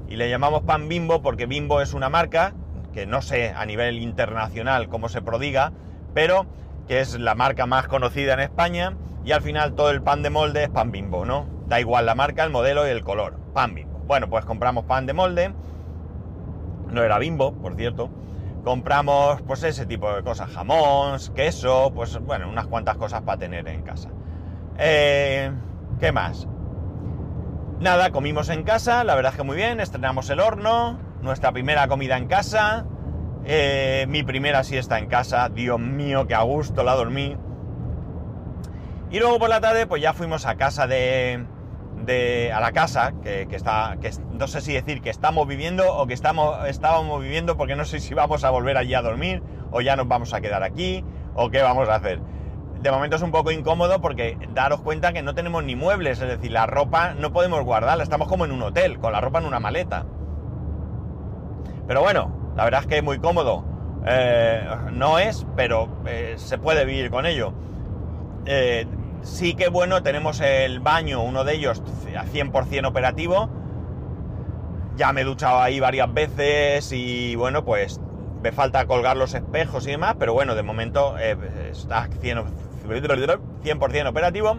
Y 0.08 0.18
le 0.18 0.30
llamamos 0.30 0.64
pan 0.64 0.88
bimbo 0.88 1.22
porque 1.22 1.46
bimbo 1.46 1.82
es 1.82 1.94
una 1.94 2.10
marca 2.10 2.54
que 2.94 3.06
no 3.06 3.22
sé 3.22 3.54
a 3.56 3.66
nivel 3.66 3.98
internacional 4.00 4.88
cómo 4.88 5.10
se 5.10 5.22
prodiga, 5.22 5.74
pero 6.14 6.46
que 6.88 7.02
es 7.02 7.20
la 7.20 7.36
marca 7.36 7.66
más 7.66 7.88
conocida 7.88 8.34
en 8.34 8.40
España 8.40 8.96
y 9.26 9.32
al 9.32 9.42
final 9.42 9.74
todo 9.74 9.90
el 9.90 10.02
pan 10.02 10.22
de 10.24 10.30
molde 10.30 10.64
es 10.64 10.70
pan 10.70 10.92
bimbo, 10.92 11.26
¿no? 11.26 11.48
Da 11.68 11.80
igual 11.80 12.06
la 12.06 12.16
marca, 12.16 12.44
el 12.44 12.52
modelo 12.52 12.88
y 12.88 12.92
el 12.92 13.04
color, 13.04 13.34
pan 13.54 13.74
bimbo. 13.74 14.00
Bueno, 14.06 14.30
pues 14.30 14.46
compramos 14.46 14.86
pan 14.86 15.06
de 15.08 15.14
molde, 15.14 15.54
no 16.92 17.04
era 17.04 17.18
bimbo, 17.18 17.52
por 17.54 17.76
cierto. 17.76 18.10
Compramos 18.64 19.42
pues 19.42 19.64
ese 19.64 19.86
tipo 19.86 20.14
de 20.14 20.24
cosas, 20.24 20.50
jamón, 20.52 21.20
queso, 21.36 21.92
pues 21.94 22.18
bueno, 22.20 22.50
unas 22.50 22.68
cuantas 22.68 22.98
cosas 22.98 23.22
para 23.24 23.38
tener 23.38 23.68
en 23.68 23.84
casa. 23.84 24.10
Eh, 24.78 25.52
¿Qué 26.00 26.12
más? 26.12 26.48
Nada, 27.80 28.12
comimos 28.12 28.48
en 28.48 28.64
casa, 28.64 29.04
la 29.04 29.16
verdad 29.16 29.34
es 29.34 29.38
que 29.38 29.44
muy 29.44 29.58
bien, 29.58 29.82
estrenamos 29.82 30.30
el 30.30 30.40
horno, 30.40 30.98
nuestra 31.22 31.52
primera 31.52 31.90
comida 31.90 32.16
en 32.16 32.28
casa, 32.28 32.86
eh, 33.44 34.06
mi 34.08 34.24
primera 34.24 34.64
siesta 34.64 34.98
en 34.98 35.08
casa, 35.08 35.50
Dios 35.50 35.78
mío, 35.78 36.26
que 36.26 36.36
a 36.36 36.42
gusto 36.44 36.84
la 36.84 36.96
dormí. 36.96 37.36
Y 39.12 39.20
luego 39.20 39.40
por 39.40 39.50
la 39.50 39.60
tarde, 39.60 39.88
pues 39.88 40.02
ya 40.02 40.14
fuimos 40.14 40.46
a 40.46 40.56
casa 40.56 40.88
de. 40.88 41.46
de 42.06 42.54
a 42.54 42.62
la 42.62 42.72
casa, 42.72 43.14
que, 43.22 43.46
está. 43.52 43.98
que 44.00 44.10
no 44.32 44.48
sé 44.48 44.62
si 44.62 44.72
decir 44.72 45.02
que 45.02 45.10
estamos 45.10 45.46
viviendo 45.46 45.94
o 45.96 46.08
que 46.08 46.14
estamos, 46.14 46.66
estábamos 46.68 47.22
viviendo, 47.22 47.58
porque 47.58 47.76
no 47.76 47.84
sé 47.84 48.00
si 48.00 48.14
vamos 48.14 48.46
a 48.46 48.52
volver 48.52 48.78
allí 48.78 48.94
a 48.94 49.02
dormir, 49.02 49.44
o 49.72 49.82
ya 49.82 49.98
nos 49.98 50.08
vamos 50.08 50.34
a 50.34 50.40
quedar 50.40 50.64
aquí, 50.64 51.04
o 51.36 51.50
qué 51.50 51.62
vamos 51.62 51.90
a 51.90 51.96
hacer. 51.96 52.22
De 52.82 52.92
momento 52.92 53.16
es 53.16 53.22
un 53.22 53.32
poco 53.32 53.52
incómodo 53.52 54.00
porque 54.00 54.38
daros 54.54 54.82
cuenta 54.82 55.12
que 55.12 55.24
no 55.24 55.34
tenemos 55.34 55.64
ni 55.64 55.76
muebles, 55.76 56.22
es 56.22 56.28
decir, 56.28 56.52
la 56.52 56.68
ropa 56.68 57.14
no 57.16 57.34
podemos 57.34 57.64
guardarla, 57.64 58.04
estamos 58.04 58.28
como 58.28 58.46
en 58.46 58.52
un 58.52 58.62
hotel, 58.62 59.00
con 59.00 59.12
la 59.12 59.22
ropa 59.22 59.40
en 59.40 59.46
una 59.46 59.60
maleta. 59.60 60.06
Pero 61.88 62.02
bueno, 62.02 62.54
la 62.56 62.64
verdad 62.64 62.82
es 62.82 62.88
que 62.88 62.98
es 62.98 63.04
muy 63.04 63.20
cómodo. 63.20 63.64
Eh, 64.08 64.68
no 64.92 65.18
es, 65.20 65.46
pero 65.56 65.90
eh, 66.06 66.36
se 66.38 66.58
puede 66.58 66.86
vivir 66.86 67.10
con 67.10 67.26
ello. 67.26 67.54
Eh, 68.46 68.86
sí 69.24 69.56
que 69.56 69.70
bueno, 69.70 70.04
tenemos 70.04 70.40
el 70.42 70.80
baño, 70.80 71.24
uno 71.24 71.44
de 71.44 71.56
ellos 71.56 71.82
a 72.18 72.26
100% 72.26 72.88
operativo. 72.88 73.50
Ya 74.96 75.12
me 75.12 75.22
he 75.22 75.24
duchado 75.24 75.60
ahí 75.60 75.80
varias 75.80 76.14
veces 76.14 76.92
y 76.92 77.36
bueno, 77.36 77.66
pues 77.66 78.00
me 78.42 78.52
falta 78.52 78.86
colgar 78.86 79.18
los 79.18 79.34
espejos 79.34 79.88
y 79.88 79.92
demás, 79.92 80.16
pero 80.20 80.34
bueno, 80.34 80.56
de 80.56 80.64
momento 80.64 81.18
está 81.18 82.08
100%, 82.08 82.46
operativo. 84.08 84.58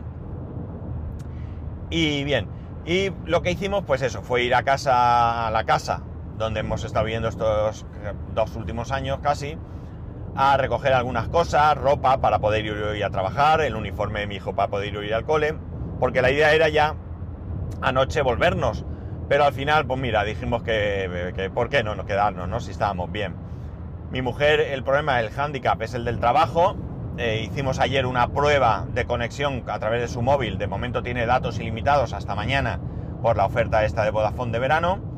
Y 1.91 2.25
bien, 2.25 2.49
y 2.85 3.11
lo 3.25 3.43
que 3.43 3.53
hicimos, 3.53 3.85
pues 3.85 4.03
eso, 4.03 4.23
fue 4.23 4.43
ir 4.43 4.55
a 4.55 4.63
casa, 4.63 5.47
a 5.47 5.51
la 5.51 5.65
casa 5.65 6.03
donde 6.39 6.61
hemos 6.61 6.85
estado 6.85 7.05
viviendo 7.05 7.29
estos 7.29 7.87
dos 8.35 8.57
últimos 8.57 8.93
años 8.93 9.19
casi, 9.23 9.57
a 10.35 10.57
recoger 10.57 10.93
algunas 10.93 11.29
cosas, 11.29 11.77
ropa 11.77 12.21
para 12.21 12.41
poder 12.41 12.67
ir 12.67 13.05
a 13.05 13.11
trabajar, 13.11 13.63
el 13.63 13.75
uniforme 13.75 14.21
de 14.21 14.27
mi 14.27 14.37
hijo 14.37 14.55
para 14.55 14.69
poder 14.69 14.95
ir 14.95 15.15
al 15.15 15.25
cole, 15.25 15.55
porque 15.99 16.21
la 16.21 16.31
idea 16.31 16.53
era 16.53 16.69
ya 16.69 16.95
anoche 17.81 18.21
volvernos, 18.23 18.85
pero 19.29 19.45
al 19.45 19.53
final, 19.53 19.87
pues 19.87 19.99
mira, 19.99 20.25
dijimos 20.25 20.63
que, 20.63 21.51
¿por 21.55 21.69
qué 21.69 21.83
no 21.83 21.95
nos 21.95 22.07
quedarnos, 22.07 22.49
no? 22.49 22.61
Si 22.61 22.71
estábamos 22.71 23.11
bien. 23.11 23.35
Mi 24.11 24.23
mujer, 24.23 24.61
el 24.61 24.85
problema 24.85 25.17
del 25.17 25.31
hándicap 25.31 25.81
es 25.83 25.95
el 25.95 26.05
del 26.05 26.21
trabajo. 26.21 26.77
Eh, 27.19 27.47
hicimos 27.51 27.79
ayer 27.79 28.07
una 28.07 28.29
prueba 28.29 28.87
de 28.93 29.07
conexión 29.07 29.65
a 29.69 29.79
través 29.79 30.01
de 30.01 30.09
su 30.09 30.23
móvil. 30.23 30.59
De 30.59 30.67
momento 30.67 31.03
tiene 31.03 31.27
datos 31.27 31.59
ilimitados 31.59 32.13
hasta 32.13 32.35
mañana 32.35 32.81
por 33.23 33.37
la 33.37 33.47
oferta 33.47 33.85
esta 33.85 34.05
de 34.05 34.11
Vodafone 34.11 34.53
de 34.53 34.59
verano 34.59 35.17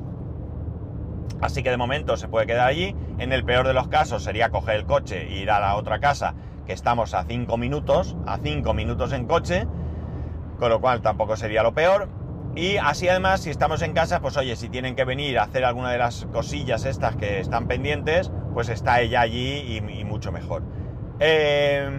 Así 1.40 1.62
que 1.62 1.71
de 1.71 1.76
momento 1.76 2.17
se 2.17 2.28
puede 2.28 2.47
quedar 2.47 2.69
allí. 2.69 2.97
En 3.19 3.33
el 3.33 3.45
peor 3.45 3.67
de 3.67 3.75
los 3.75 3.88
casos 3.88 4.25
sería 4.25 4.50
coger 4.50 4.76
el 4.76 4.87
coche 4.87 5.28
e 5.28 5.37
ir 5.38 5.50
a 5.50 5.61
la 5.61 5.76
otra 5.76 6.00
casa, 6.00 6.35
que 6.67 6.73
estamos 6.73 7.14
a 7.14 7.25
5 7.25 7.57
minutos, 7.57 8.17
a 8.26 8.38
5 8.38 8.75
minutos 8.75 9.12
en 9.12 9.26
coche, 9.26 9.67
con 10.59 10.71
lo 10.71 10.81
cual 10.81 11.00
tampoco 11.00 11.37
sería 11.37 11.62
lo 11.62 11.75
peor. 11.75 12.09
Y 12.57 12.76
así 12.78 13.09
además, 13.09 13.40
si 13.40 13.50
estamos 13.50 13.83
en 13.83 13.93
casa, 13.93 14.21
pues 14.21 14.37
oye, 14.37 14.57
si 14.57 14.69
tienen 14.69 14.97
que 14.97 15.05
venir 15.05 15.38
a 15.38 15.45
hacer 15.45 15.64
alguna 15.64 15.93
de 15.93 15.99
las 15.99 16.26
cosillas 16.33 16.85
estas 16.87 17.14
que 17.14 17.38
están 17.38 17.69
pendientes, 17.69 18.33
pues 18.52 18.69
está 18.69 19.00
ella 19.00 19.21
allí 19.21 19.76
y, 19.76 20.05
mucho 20.05 20.33
mejor. 20.33 20.64
Eh, 21.20 21.90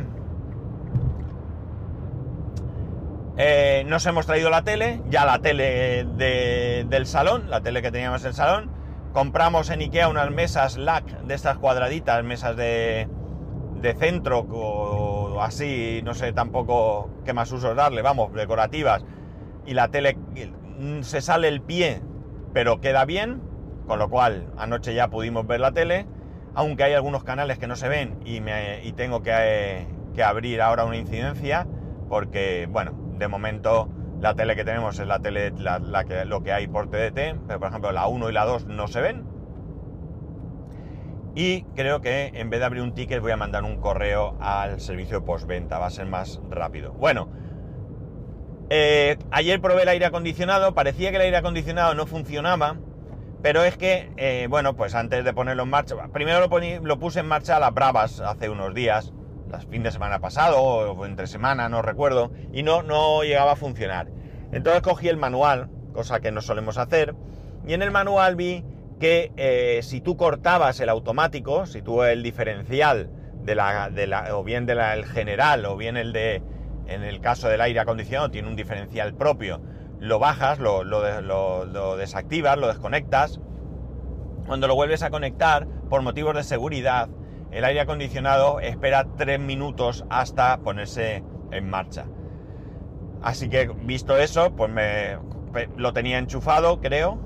eh, 3.38 3.84
nos 3.88 4.06
hemos 4.06 4.26
traído 4.26 4.50
la 4.50 4.64
tele, 4.64 5.02
ya 5.10 5.26
la 5.26 5.40
tele 5.40 6.06
del 6.06 7.06
salón, 7.06 7.50
la 7.50 7.62
tele 7.62 7.82
que 7.82 7.92
teníamos 7.92 8.22
en 8.22 8.28
el 8.28 8.34
salón, 8.34 8.80
Compramos 9.14 9.72
en 9.72 9.80
Ikea 9.80 10.08
unas 10.08 10.30
mesas 10.30 10.78
LAC 10.78 11.22
de 11.24 11.34
estas 11.34 11.58
cuadraditas, 11.58 12.24
mesas 12.24 12.56
de, 12.56 13.08
de 13.82 13.96
centro 13.96 14.42
o 14.42 15.42
así, 15.42 16.02
no 16.04 16.14
sé 16.14 16.32
tampoco 16.32 17.10
qué 17.26 17.34
más 17.34 17.52
usos 17.52 17.76
darle, 17.76 18.04
vamos, 18.04 18.32
decorativas. 18.34 19.04
Y 19.66 19.74
la 19.74 19.88
tele 19.88 20.16
mm, 20.16 21.02
se 21.02 21.22
sale 21.22 21.48
el 21.48 21.62
pie, 21.62 22.02
pero 22.54 22.82
queda 22.82 23.04
bien, 23.06 23.42
con 23.88 23.98
lo 23.98 24.10
cual 24.12 24.46
anoche 24.58 24.94
ya 24.94 25.08
pudimos 25.08 25.48
ver 25.48 25.60
la 25.60 25.72
tele, 25.72 26.06
aunque 26.56 26.84
hay 26.84 26.94
algunos 26.94 27.24
canales 27.24 27.58
que 27.58 27.68
no 27.68 27.76
se 27.76 27.88
ven 27.88 28.20
y, 28.26 28.42
me, 28.42 28.80
tengo 28.96 29.22
que, 29.22 29.88
que 30.14 30.24
abrir 30.24 30.62
ahora 30.62 30.86
una 30.86 30.98
incidencia, 30.98 31.68
porque, 32.10 32.68
bueno, 32.70 32.94
de 33.18 33.28
momento 33.28 33.90
la 34.22 34.36
tele 34.36 34.56
que 34.56 34.66
tenemos 34.66 35.00
es 35.00 35.08
la 35.08 35.20
tele, 35.20 35.54
lo 36.26 36.44
que 36.44 36.52
hay 36.52 36.68
por 36.68 36.90
TDT, 36.90 37.40
pero 37.48 37.60
por 37.60 37.70
ejemplo 37.70 37.92
la 37.92 38.08
1 38.08 38.30
y 38.30 38.34
la 38.34 38.46
2 38.46 38.66
no 38.68 38.88
se 38.88 39.02
ven. 39.02 39.24
Y 41.36 41.64
creo 41.76 42.02
que 42.02 42.32
en 42.34 42.50
vez 42.50 42.60
de 42.60 42.66
abrir 42.66 42.82
un 42.84 42.94
ticket 42.94 43.22
voy 43.22 43.32
a 43.32 43.38
mandar 43.38 43.64
un 43.64 43.80
correo 43.80 44.36
al 44.42 44.82
servicio 44.82 45.20
de 45.20 45.26
postventa, 45.26 45.80
va 45.80 45.86
a 45.86 45.92
ser 45.92 46.08
más 46.08 46.42
rápido. 46.50 46.92
Bueno, 46.94 47.30
eh, 48.70 49.18
ayer 49.32 49.62
probé 49.62 49.84
el 49.84 49.90
aire 49.90 50.06
acondicionado, 50.06 50.74
parecía 50.74 51.12
que 51.12 51.16
el 51.16 51.24
aire 51.24 51.38
acondicionado 51.38 51.94
no 51.94 52.06
funcionaba, 52.06 52.78
pero 53.42 53.64
es 53.64 53.78
que, 53.78 54.12
eh, 54.18 54.48
bueno, 54.50 54.76
pues 54.76 54.96
antes 54.96 55.24
de 55.24 55.34
ponerlo 55.34 55.64
en 55.64 55.70
marcha, 55.70 55.96
primero 56.12 56.40
lo, 56.40 57.00
puse 57.00 57.20
en 57.20 57.28
marcha 57.28 57.58
a 57.58 57.60
las 57.60 57.74
bravas 57.74 58.20
hace 58.20 58.50
unos 58.50 58.74
días, 58.74 59.14
las 59.50 59.66
fin 59.66 59.84
de 59.84 59.92
semana 59.92 60.20
pasado 60.20 60.62
o 60.62 61.06
entre 61.06 61.28
semana, 61.28 61.70
no 61.70 61.82
recuerdo, 61.82 62.32
y 62.52 62.64
no, 62.64 62.84
no 62.84 63.24
llegaba 63.24 63.54
a 63.54 63.56
funcionar. 63.56 64.08
Entonces 64.52 64.82
cogí 64.82 65.08
el 65.08 65.18
manual, 65.18 65.70
cosa 65.94 66.20
que 66.20 66.32
no 66.32 66.42
solemos 66.42 66.78
hacer, 66.78 67.16
y 67.66 67.74
en 67.74 67.82
el 67.82 67.92
manual 67.92 68.36
vi 68.36 68.64
que 69.00 69.32
eh, 69.38 69.80
si 69.84 70.02
tú 70.02 70.18
cortabas 70.18 70.80
el 70.80 70.90
automático, 70.90 71.66
si 71.66 71.82
tú 71.82 72.04
el 72.04 72.22
diferencial 72.22 73.10
de 73.44 73.56
la, 73.56 73.90
de 73.90 74.14
o 74.32 74.44
bien 74.44 74.66
del 74.66 75.06
general 75.06 75.66
o 75.66 75.78
bien 75.78 75.98
el 75.98 76.12
de 76.12 76.44
en 76.88 77.04
el 77.04 77.22
caso 77.22 77.48
del 77.48 77.62
aire 77.62 77.80
acondicionado 77.80 78.32
tiene 78.32 78.48
un 78.48 78.56
diferencial 78.56 79.14
propio, 79.14 79.62
lo 80.00 80.20
bajas, 80.20 80.60
lo, 80.60 81.98
desactivas, 81.98 82.58
lo 82.58 82.68
desconectas. 82.68 83.40
Cuando 84.46 84.68
lo 84.68 84.76
vuelves 84.76 85.04
a 85.04 85.10
conectar, 85.10 85.68
por 85.90 86.02
motivos 86.02 86.36
de 86.36 86.44
seguridad, 86.44 87.10
el 87.52 87.66
aire 87.66 87.82
acondicionado 87.82 88.60
espera 88.60 89.08
tres 89.18 89.40
minutos 89.40 90.06
hasta 90.10 90.58
ponerse 90.60 91.24
en 91.52 91.70
marcha. 91.70 92.06
Así 93.22 93.50
que 93.50 93.68
visto 93.68 94.18
eso, 94.18 94.56
pues 94.56 94.72
me 94.72 95.18
lo 95.78 95.94
tenía 95.94 96.18
enchufado, 96.18 96.80
creo, 96.80 97.20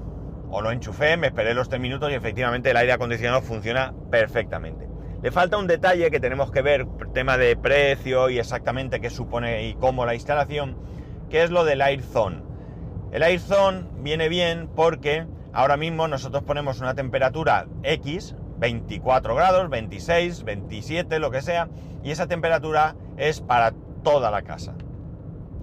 o 0.50 0.62
lo 0.62 0.72
enchufé, 0.72 1.18
me 1.18 1.28
esperé 1.28 1.54
los 1.54 1.70
tres 1.70 1.82
minutos 1.82 2.12
y 2.12 2.16
efectivamente 2.16 2.72
el 2.72 2.78
aire 2.78 2.94
acondicionado 2.94 3.42
funciona 3.42 3.94
perfectamente. 4.10 4.88
Le 5.22 5.32
falta 5.32 5.58
un 5.58 5.68
detalle 5.68 6.12
que 6.12 6.20
tenemos 6.20 6.52
que 6.52 6.62
ver, 6.62 6.86
tema 7.14 7.38
de 7.38 7.56
precio 7.56 8.30
y 8.30 8.40
exactamente 8.40 9.00
qué 9.00 9.10
supone 9.10 9.68
y 9.68 9.76
cómo 9.76 10.06
la 10.06 10.16
instalación, 10.16 10.78
que 11.30 11.44
es 11.44 11.50
lo 11.50 11.64
del 11.64 11.82
AirZone. 11.82 12.53
El 13.14 13.22
AirZone 13.22 13.86
viene 14.00 14.28
bien 14.28 14.68
porque 14.76 15.28
ahora 15.54 15.78
mismo 15.78 16.08
nosotros 16.08 16.42
ponemos 16.42 16.82
una 16.82 16.96
temperatura 16.96 17.68
X, 17.84 18.36
24 18.58 19.36
grados, 19.36 19.70
26, 19.70 20.44
27, 20.44 21.20
lo 21.20 21.30
que 21.30 21.44
sea, 21.44 21.70
y 22.04 22.10
esa 22.10 22.26
temperatura 22.26 22.96
es 23.18 23.40
para 23.40 23.76
toda 24.04 24.32
la 24.32 24.42
casa. 24.42 24.74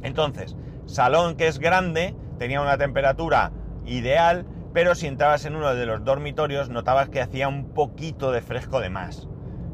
Entonces, 0.05 0.55
salón 0.87 1.35
que 1.35 1.49
es 1.49 1.59
grande, 1.59 2.15
tenía 2.39 2.61
una 2.61 2.79
temperatura 2.79 3.51
ideal, 3.85 4.47
pero 4.73 4.95
si 4.95 5.09
entrabas 5.09 5.45
en 5.45 5.57
uno 5.57 5.75
de 5.75 5.87
los 5.87 6.05
dormitorios 6.05 6.69
notabas 6.71 7.09
que 7.09 7.21
hacía 7.21 7.49
un 7.49 7.75
poquito 7.75 8.31
de 8.31 8.43
fresco 8.43 8.79
de 8.79 8.91
más. 8.91 9.27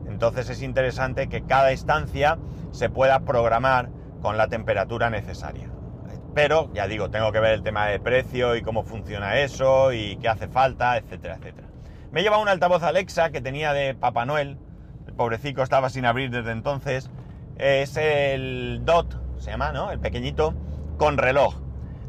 Entonces 0.09 0.49
es 0.49 0.63
interesante 0.63 1.29
que 1.29 1.43
cada 1.43 1.73
estancia 1.73 2.39
se 2.71 2.89
pueda 2.89 3.21
programar 3.21 3.91
con 4.23 4.39
la 4.39 4.49
temperatura 4.49 5.11
necesaria. 5.11 5.76
Pero, 6.37 6.71
ya 6.75 6.87
digo, 6.87 7.09
tengo 7.09 7.33
que 7.33 7.41
ver 7.41 7.55
el 7.55 7.63
tema 7.63 7.87
de 7.87 7.99
precio 7.99 8.57
y 8.57 8.61
cómo 8.61 8.83
funciona 8.83 9.39
eso 9.39 9.95
y 9.95 10.19
qué 10.19 10.29
hace 10.29 10.49
falta, 10.49 10.99
etcétera, 10.99 11.37
etcétera. 11.37 11.67
Me 12.13 12.21
he 12.21 12.23
llevado 12.23 12.43
un 12.43 12.49
altavoz 12.51 12.83
Alexa 12.83 13.31
que 13.31 13.41
tenía 13.41 13.73
de 13.73 13.95
Papá 13.95 14.27
Noel. 14.27 14.59
El 15.07 15.15
pobrecito 15.15 15.63
estaba 15.63 15.89
sin 15.89 16.05
abrir 16.05 16.31
desde 16.31 16.53
entonces. 16.53 17.11
Es 17.57 17.97
el 17.97 18.83
DOT, 18.85 19.15
se 19.39 19.51
llama, 19.51 19.73
¿no? 19.73 19.91
El 19.91 19.99
pequeñito, 19.99 20.53
con 20.99 21.17
reloj. 21.17 21.55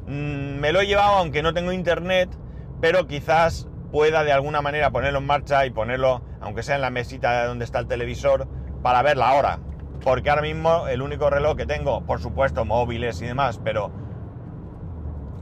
Mm, 0.07 0.59
me 0.59 0.73
lo 0.73 0.81
he 0.81 0.87
llevado 0.87 1.19
aunque 1.19 1.41
no 1.41 1.53
tengo 1.53 1.71
internet, 1.71 2.29
pero 2.81 3.07
quizás 3.07 3.69
pueda 3.93 4.25
de 4.25 4.33
alguna 4.33 4.61
manera 4.61 4.91
ponerlo 4.91 5.19
en 5.19 5.25
marcha 5.25 5.65
y 5.65 5.69
ponerlo, 5.69 6.21
aunque 6.41 6.63
sea 6.63 6.75
en 6.75 6.81
la 6.81 6.89
mesita 6.89 7.45
donde 7.45 7.63
está 7.63 7.79
el 7.79 7.87
televisor, 7.87 8.45
para 8.83 9.01
ver 9.03 9.15
la 9.15 9.31
hora. 9.35 9.59
Porque 10.03 10.29
ahora 10.29 10.41
mismo 10.41 10.89
el 10.89 11.01
único 11.01 11.29
reloj 11.29 11.55
que 11.55 11.65
tengo, 11.65 12.05
por 12.05 12.19
supuesto 12.19 12.65
móviles 12.65 13.21
y 13.21 13.25
demás, 13.25 13.61
pero 13.63 14.05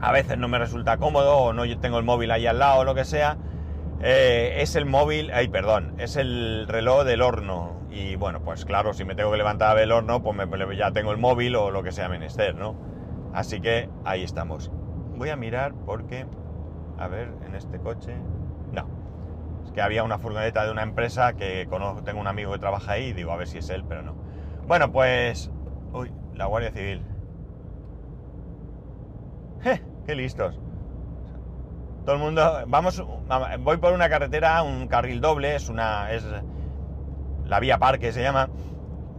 a 0.06 0.12
veces 0.12 0.38
no 0.38 0.48
me 0.48 0.60
resulta 0.60 0.98
cómodo 0.98 1.36
o 1.38 1.54
no 1.54 1.64
tengo 1.80 1.98
el 1.98 2.04
móvil 2.04 2.30
ahí 2.30 2.46
al 2.46 2.60
lado 2.60 2.82
o 2.82 2.84
lo 2.84 2.94
que 2.94 3.06
sea, 3.06 3.40
eh, 4.02 4.58
es 4.58 4.76
el 4.76 4.86
móvil, 4.86 5.32
ay, 5.34 5.48
perdón, 5.48 5.96
es 5.98 6.16
el 6.16 6.68
reloj 6.68 7.06
del 7.06 7.24
horno. 7.24 7.82
Y 7.90 8.16
bueno, 8.16 8.42
pues 8.42 8.66
claro, 8.66 8.94
si 8.94 9.04
me 9.04 9.16
tengo 9.16 9.32
que 9.32 9.38
levantar 9.38 9.72
a 9.72 9.74
ver 9.74 9.86
el 9.86 9.92
horno, 9.92 10.22
pues 10.22 10.38
ya 10.78 10.92
tengo 10.92 11.12
el 11.12 11.18
móvil 11.18 11.56
o 11.56 11.72
lo 11.72 11.82
que 11.82 11.92
sea 11.92 12.08
menester, 12.08 12.54
¿no? 12.54 12.76
Así 13.34 13.62
que 13.62 13.90
ahí 14.04 14.24
estamos. 14.24 14.70
Voy 15.16 15.30
a 15.30 15.36
mirar 15.36 15.74
porque, 15.74 16.28
a 17.00 17.08
ver, 17.08 17.32
en 17.44 17.56
este 17.56 17.80
coche, 17.80 18.16
no. 18.74 18.88
Es 19.66 19.72
que 19.72 19.82
había 19.82 20.04
una 20.04 20.20
furgoneta 20.20 20.66
de 20.66 20.72
una 20.72 20.84
empresa 20.84 21.34
que 21.34 21.66
conozco, 21.68 22.04
tengo 22.04 22.20
un 22.20 22.28
amigo 22.28 22.52
que 22.52 22.60
trabaja 22.60 22.92
ahí 22.92 23.12
digo, 23.12 23.32
a 23.32 23.38
ver 23.38 23.48
si 23.48 23.58
es 23.58 23.72
él, 23.72 23.84
pero 23.90 24.04
no. 24.04 24.14
Bueno, 24.68 24.92
pues... 24.92 25.50
Uy, 25.94 26.12
la 26.36 26.46
Guardia 26.46 26.72
Civil. 26.72 27.15
¡Qué 30.06 30.16
listos! 30.16 30.60
Todo 32.06 32.16
el 32.16 32.22
mundo, 32.22 32.64
vamos, 32.68 33.04
voy 33.60 33.78
por 33.78 33.94
una 33.94 34.10
carretera, 34.10 34.62
un 34.62 34.88
carril 34.88 35.22
doble, 35.22 35.56
es 35.56 35.70
una, 35.70 36.12
es 36.12 36.24
la 37.46 37.60
vía 37.60 37.80
parque 37.80 38.12
se 38.12 38.22
llama, 38.22 38.50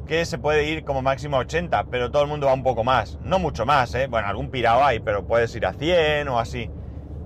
que 0.07 0.25
se 0.25 0.39
puede 0.39 0.69
ir 0.69 0.85
como 0.85 1.03
máximo 1.03 1.37
a 1.37 1.41
80, 1.41 1.87
pero 1.91 2.13
todo 2.13 2.23
el 2.23 2.29
mundo 2.29 2.47
va 2.47 2.55
un 2.55 2.63
poco 2.63 2.85
más, 2.85 3.19
no 3.23 3.41
mucho 3.41 3.67
más, 3.67 3.93
¿eh? 3.97 4.07
bueno, 4.07 4.29
algún 4.29 4.51
pirado 4.51 4.85
hay, 4.85 5.01
pero 5.01 5.27
puedes 5.27 5.55
ir 5.57 5.67
a 5.67 5.73
100 5.73 6.29
o 6.29 6.39
así. 6.39 6.71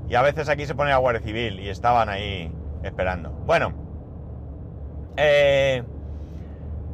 Y 0.08 0.14
a 0.14 0.22
veces 0.22 0.48
aquí 0.48 0.66
se 0.66 0.74
pone 0.74 0.90
la 0.90 0.96
Guardia 0.96 1.22
Civil 1.22 1.60
y 1.60 1.68
estaban 1.68 2.08
ahí 2.08 2.50
esperando. 2.82 3.30
Bueno, 3.30 3.74
eh, 5.16 5.84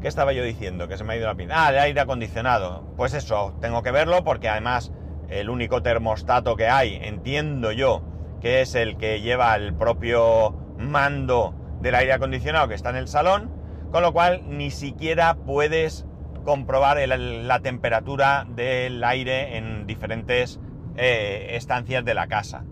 ¿qué 0.03 0.09
estaba 0.09 0.33
yo 0.33 0.43
diciendo? 0.43 0.87
Que 0.89 0.99
se 0.99 1.05
me 1.05 1.15
ha 1.15 1.17
ido 1.17 1.27
la 1.27 1.35
pinta. 1.35 1.67
Ah, 1.67 1.71
el 1.71 1.79
aire 1.79 2.01
acondicionado. 2.01 2.85
Pues 2.97 3.15
eso, 3.15 3.55
tengo 3.61 3.83
que 3.83 3.91
verlo 3.91 4.23
porque 4.23 4.51
además 4.51 4.93
el 5.29 5.51
único 5.51 5.83
termostato 5.83 6.57
que 6.57 6.69
hay, 6.69 6.99
entiendo 7.03 7.73
yo, 7.73 8.03
que 8.41 8.61
es 8.61 8.75
el 8.75 8.97
que 8.97 9.21
lleva 9.21 9.55
el 9.57 9.75
propio 9.75 10.53
mando 10.79 11.55
del 11.81 11.95
aire 11.95 12.13
acondicionado 12.13 12.69
que 12.69 12.75
está 12.75 12.91
en 12.91 12.97
el 12.97 13.09
salón, 13.09 13.51
con 13.91 14.03
lo 14.03 14.13
cual 14.13 14.43
ni 14.47 14.71
siquiera 14.71 15.35
puedes 15.35 16.07
comprobar 16.45 16.99
la 17.09 17.61
temperatura 17.61 18.47
del 18.49 19.03
aire 19.03 19.57
en 19.57 19.87
diferentes 19.87 20.61
eh, 20.97 21.49
estancias 21.57 22.05
de 22.05 22.15
la 22.15 22.29
casa. 22.29 22.65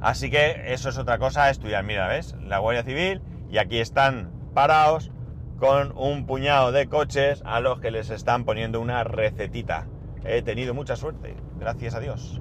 Así 0.00 0.30
que 0.30 0.64
eso 0.66 0.88
es 0.88 0.98
otra 0.98 1.18
cosa 1.18 1.44
a 1.44 1.50
estudiar. 1.50 1.84
Mira, 1.84 2.08
¿ves? 2.08 2.34
La 2.42 2.58
Guardia 2.58 2.82
Civil 2.82 3.22
y 3.50 3.58
aquí 3.58 3.78
están 3.78 4.32
parados 4.52 5.12
con 5.58 5.96
un 5.96 6.26
puñado 6.26 6.72
de 6.72 6.88
coches 6.88 7.40
a 7.46 7.60
los 7.60 7.78
que 7.78 7.92
les 7.92 8.10
están 8.10 8.44
poniendo 8.44 8.80
una 8.80 9.04
recetita. 9.04 9.86
He 10.24 10.42
tenido 10.42 10.74
mucha 10.74 10.96
suerte, 10.96 11.36
gracias 11.58 11.94
a 11.94 12.00
Dios 12.00 12.40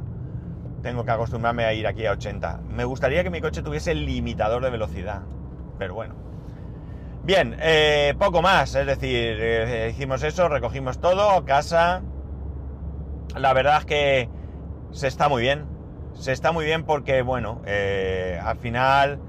tengo 0.82 1.06
que 1.06 1.12
acostumbrarme 1.12 1.66
a 1.66 1.74
ir 1.74 1.88
aquí 1.88 2.06
a 2.06 2.12
80. 2.12 2.62
Me 2.70 2.84
gustaría 2.84 3.24
que 3.24 3.30
mi 3.30 3.42
coche 3.42 3.62
tuviese 3.62 3.94
limitador 3.94 4.64
de 4.64 4.70
velocidad, 4.70 5.22
pero 5.78 5.94
bueno. 5.94 6.16
Bien, 7.24 7.56
eh, 7.60 8.16
poco 8.18 8.42
más, 8.42 8.74
es 8.74 8.86
decir, 8.86 9.38
eh, 9.40 9.90
hicimos 9.92 10.24
eso, 10.24 10.50
recogimos 10.50 11.00
todo, 11.00 11.46
casa. 11.46 12.02
La 13.36 13.54
verdad 13.54 13.78
es 13.80 13.86
que 13.86 14.30
se 14.92 15.08
está 15.08 15.30
muy 15.30 15.44
bien, 15.44 15.68
se 16.14 16.32
está 16.32 16.52
muy 16.52 16.66
bien 16.66 16.84
porque, 16.84 17.22
bueno, 17.22 17.62
eh, 17.66 18.40
al 18.44 18.58
final 18.58 19.20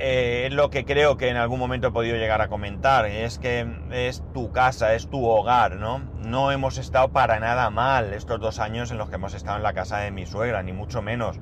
eh, 0.00 0.48
lo 0.52 0.70
que 0.70 0.84
creo 0.84 1.16
que 1.16 1.28
en 1.28 1.36
algún 1.36 1.58
momento 1.58 1.88
he 1.88 1.90
podido 1.90 2.16
llegar 2.16 2.40
a 2.40 2.48
comentar, 2.48 3.06
es 3.06 3.38
que 3.38 3.66
es 3.90 4.22
tu 4.32 4.52
casa, 4.52 4.94
es 4.94 5.08
tu 5.10 5.26
hogar, 5.26 5.74
¿no? 5.74 5.98
No 6.18 6.52
hemos 6.52 6.78
estado 6.78 7.08
para 7.08 7.40
nada 7.40 7.68
mal 7.70 8.12
estos 8.12 8.38
dos 8.38 8.60
años 8.60 8.92
en 8.92 8.98
los 8.98 9.08
que 9.08 9.16
hemos 9.16 9.34
estado 9.34 9.56
en 9.56 9.64
la 9.64 9.72
casa 9.72 9.98
de 9.98 10.12
mi 10.12 10.24
suegra, 10.24 10.62
ni 10.62 10.72
mucho 10.72 11.02
menos. 11.02 11.40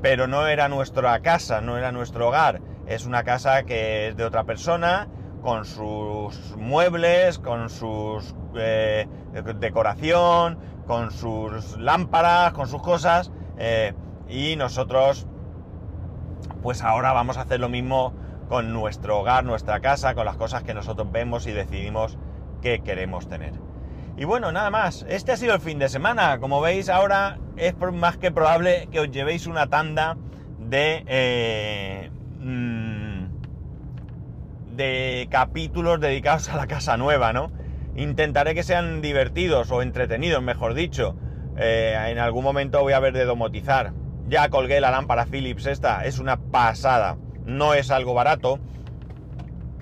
Pero 0.00 0.26
no 0.26 0.46
era 0.46 0.68
nuestra 0.68 1.20
casa, 1.20 1.60
no 1.60 1.76
era 1.76 1.92
nuestro 1.92 2.28
hogar, 2.28 2.62
es 2.86 3.04
una 3.04 3.22
casa 3.22 3.64
que 3.64 4.08
es 4.08 4.16
de 4.16 4.24
otra 4.24 4.44
persona, 4.44 5.08
con 5.42 5.66
sus 5.66 6.56
muebles, 6.56 7.38
con 7.38 7.68
sus 7.68 8.34
eh, 8.56 9.06
decoración, 9.56 10.58
con 10.86 11.10
sus 11.10 11.76
lámparas, 11.78 12.54
con 12.54 12.66
sus 12.66 12.80
cosas, 12.80 13.30
eh, 13.58 13.92
y 14.26 14.56
nosotros 14.56 15.26
pues 16.62 16.82
ahora 16.82 17.12
vamos 17.12 17.36
a 17.36 17.42
hacer 17.42 17.60
lo 17.60 17.68
mismo 17.68 18.14
con 18.48 18.72
nuestro 18.72 19.18
hogar, 19.18 19.44
nuestra 19.44 19.80
casa, 19.80 20.14
con 20.14 20.24
las 20.24 20.36
cosas 20.36 20.62
que 20.62 20.74
nosotros 20.74 21.10
vemos 21.12 21.46
y 21.46 21.52
decidimos 21.52 22.18
que 22.62 22.80
queremos 22.80 23.28
tener. 23.28 23.52
Y 24.16 24.24
bueno, 24.24 24.50
nada 24.50 24.70
más. 24.70 25.06
Este 25.08 25.30
ha 25.32 25.36
sido 25.36 25.54
el 25.54 25.60
fin 25.60 25.78
de 25.78 25.88
semana. 25.88 26.40
Como 26.40 26.60
veis, 26.60 26.88
ahora 26.88 27.38
es 27.56 27.74
más 27.92 28.16
que 28.16 28.32
probable 28.32 28.88
que 28.90 29.00
os 29.00 29.10
llevéis 29.10 29.46
una 29.46 29.68
tanda 29.68 30.16
de, 30.58 31.04
eh, 31.06 32.10
mm, 32.40 33.26
de 34.74 35.28
capítulos 35.30 36.00
dedicados 36.00 36.48
a 36.48 36.56
la 36.56 36.66
casa 36.66 36.96
nueva, 36.96 37.32
¿no? 37.32 37.52
Intentaré 37.94 38.54
que 38.54 38.64
sean 38.64 39.02
divertidos 39.02 39.70
o 39.70 39.82
entretenidos, 39.82 40.42
mejor 40.42 40.74
dicho. 40.74 41.16
Eh, 41.56 41.96
en 42.10 42.18
algún 42.18 42.42
momento 42.42 42.80
voy 42.82 42.94
a 42.94 43.00
ver 43.00 43.12
de 43.12 43.24
domotizar. 43.24 43.92
Ya 44.28 44.50
colgué 44.50 44.78
la 44.80 44.90
lámpara 44.90 45.24
Philips 45.24 45.64
esta, 45.64 46.04
es 46.04 46.18
una 46.18 46.36
pasada. 46.36 47.16
No 47.46 47.72
es 47.72 47.90
algo 47.90 48.12
barato, 48.12 48.60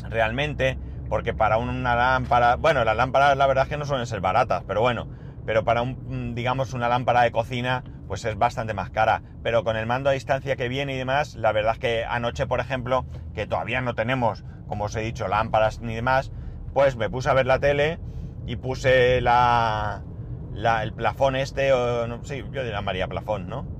realmente, 0.08 0.78
porque 1.08 1.34
para 1.34 1.58
una 1.58 1.96
lámpara, 1.96 2.54
bueno, 2.54 2.84
las 2.84 2.96
lámparas 2.96 3.36
la 3.36 3.48
verdad 3.48 3.64
es 3.64 3.70
que 3.70 3.76
no 3.76 3.86
suelen 3.86 4.06
ser 4.06 4.20
baratas, 4.20 4.62
pero 4.64 4.80
bueno, 4.80 5.08
pero 5.44 5.64
para 5.64 5.82
un, 5.82 6.36
digamos, 6.36 6.74
una 6.74 6.88
lámpara 6.88 7.22
de 7.22 7.32
cocina, 7.32 7.82
pues 8.06 8.24
es 8.24 8.38
bastante 8.38 8.72
más 8.72 8.90
cara. 8.90 9.22
Pero 9.42 9.64
con 9.64 9.76
el 9.76 9.86
mando 9.86 10.10
a 10.10 10.12
distancia 10.12 10.54
que 10.54 10.68
viene 10.68 10.94
y 10.94 10.98
demás, 10.98 11.34
la 11.34 11.50
verdad 11.50 11.72
es 11.72 11.78
que 11.80 12.04
anoche, 12.08 12.46
por 12.46 12.60
ejemplo, 12.60 13.04
que 13.34 13.48
todavía 13.48 13.80
no 13.80 13.94
tenemos, 13.94 14.44
como 14.68 14.84
os 14.84 14.94
he 14.94 15.00
dicho, 15.00 15.26
lámparas 15.26 15.80
ni 15.80 15.96
demás, 15.96 16.30
pues 16.72 16.94
me 16.94 17.10
puse 17.10 17.28
a 17.30 17.34
ver 17.34 17.46
la 17.46 17.58
tele 17.58 17.98
y 18.46 18.54
puse 18.54 19.20
la, 19.20 20.02
el 20.54 20.92
plafón 20.92 21.34
este, 21.34 21.72
o 21.72 22.06
no, 22.06 22.24
sí, 22.24 22.44
yo 22.52 22.62
diría 22.62 22.80
María 22.80 23.08
plafón, 23.08 23.48
¿no? 23.48 23.75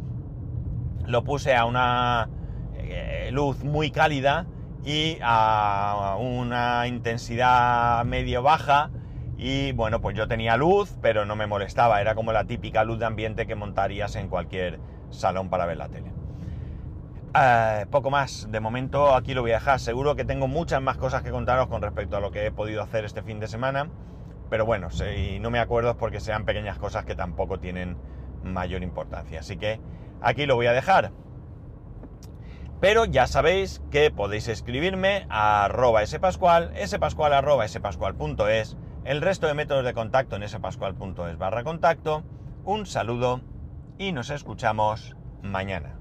Lo 1.06 1.24
puse 1.24 1.54
a 1.54 1.64
una 1.64 2.28
eh, 2.74 3.30
luz 3.32 3.62
muy 3.64 3.90
cálida 3.90 4.46
y 4.84 5.18
a 5.22 6.16
una 6.20 6.86
intensidad 6.86 8.04
medio 8.04 8.42
baja 8.42 8.90
y 9.38 9.72
bueno, 9.72 10.00
pues 10.00 10.16
yo 10.16 10.28
tenía 10.28 10.56
luz, 10.56 10.96
pero 11.02 11.26
no 11.26 11.36
me 11.36 11.46
molestaba, 11.46 12.00
era 12.00 12.14
como 12.14 12.32
la 12.32 12.44
típica 12.44 12.84
luz 12.84 12.98
de 12.98 13.06
ambiente 13.06 13.46
que 13.46 13.54
montarías 13.54 14.16
en 14.16 14.28
cualquier 14.28 14.80
salón 15.10 15.50
para 15.50 15.66
ver 15.66 15.76
la 15.76 15.88
tele. 15.88 16.12
Eh, 17.38 17.84
poco 17.90 18.10
más, 18.10 18.48
de 18.50 18.60
momento 18.60 19.14
aquí 19.14 19.34
lo 19.34 19.42
voy 19.42 19.50
a 19.50 19.54
dejar, 19.54 19.78
seguro 19.78 20.16
que 20.16 20.24
tengo 20.24 20.48
muchas 20.48 20.80
más 20.80 20.96
cosas 20.96 21.22
que 21.22 21.30
contaros 21.30 21.66
con 21.66 21.82
respecto 21.82 22.16
a 22.16 22.20
lo 22.20 22.30
que 22.30 22.46
he 22.46 22.50
podido 22.50 22.82
hacer 22.82 23.04
este 23.04 23.22
fin 23.22 23.38
de 23.38 23.46
semana, 23.46 23.90
pero 24.48 24.64
bueno, 24.64 24.90
si 24.90 25.38
no 25.38 25.50
me 25.50 25.58
acuerdo 25.58 25.90
es 25.90 25.96
porque 25.96 26.20
sean 26.20 26.46
pequeñas 26.46 26.78
cosas 26.78 27.04
que 27.04 27.14
tampoco 27.14 27.58
tienen 27.58 27.98
mayor 28.42 28.82
importancia, 28.82 29.40
así 29.40 29.58
que 29.58 29.80
aquí 30.20 30.46
lo 30.46 30.56
voy 30.56 30.66
a 30.66 30.72
dejar. 30.72 31.12
Pero 32.80 33.06
ya 33.06 33.26
sabéis 33.26 33.82
que 33.90 34.10
podéis 34.10 34.48
escribirme 34.48 35.26
a 35.30 35.64
arroba 35.64 36.04
spascual, 36.04 36.72
spascual 36.86 37.32
arroba 37.32 37.66
spascual.es, 37.66 38.76
el 39.04 39.22
resto 39.22 39.46
de 39.46 39.54
métodos 39.54 39.84
de 39.84 39.94
contacto 39.94 40.36
en 40.36 40.46
spascual.es 40.46 41.38
barra 41.38 41.64
contacto. 41.64 42.22
Un 42.64 42.84
saludo 42.84 43.40
y 43.98 44.12
nos 44.12 44.30
escuchamos 44.30 45.16
mañana. 45.42 45.95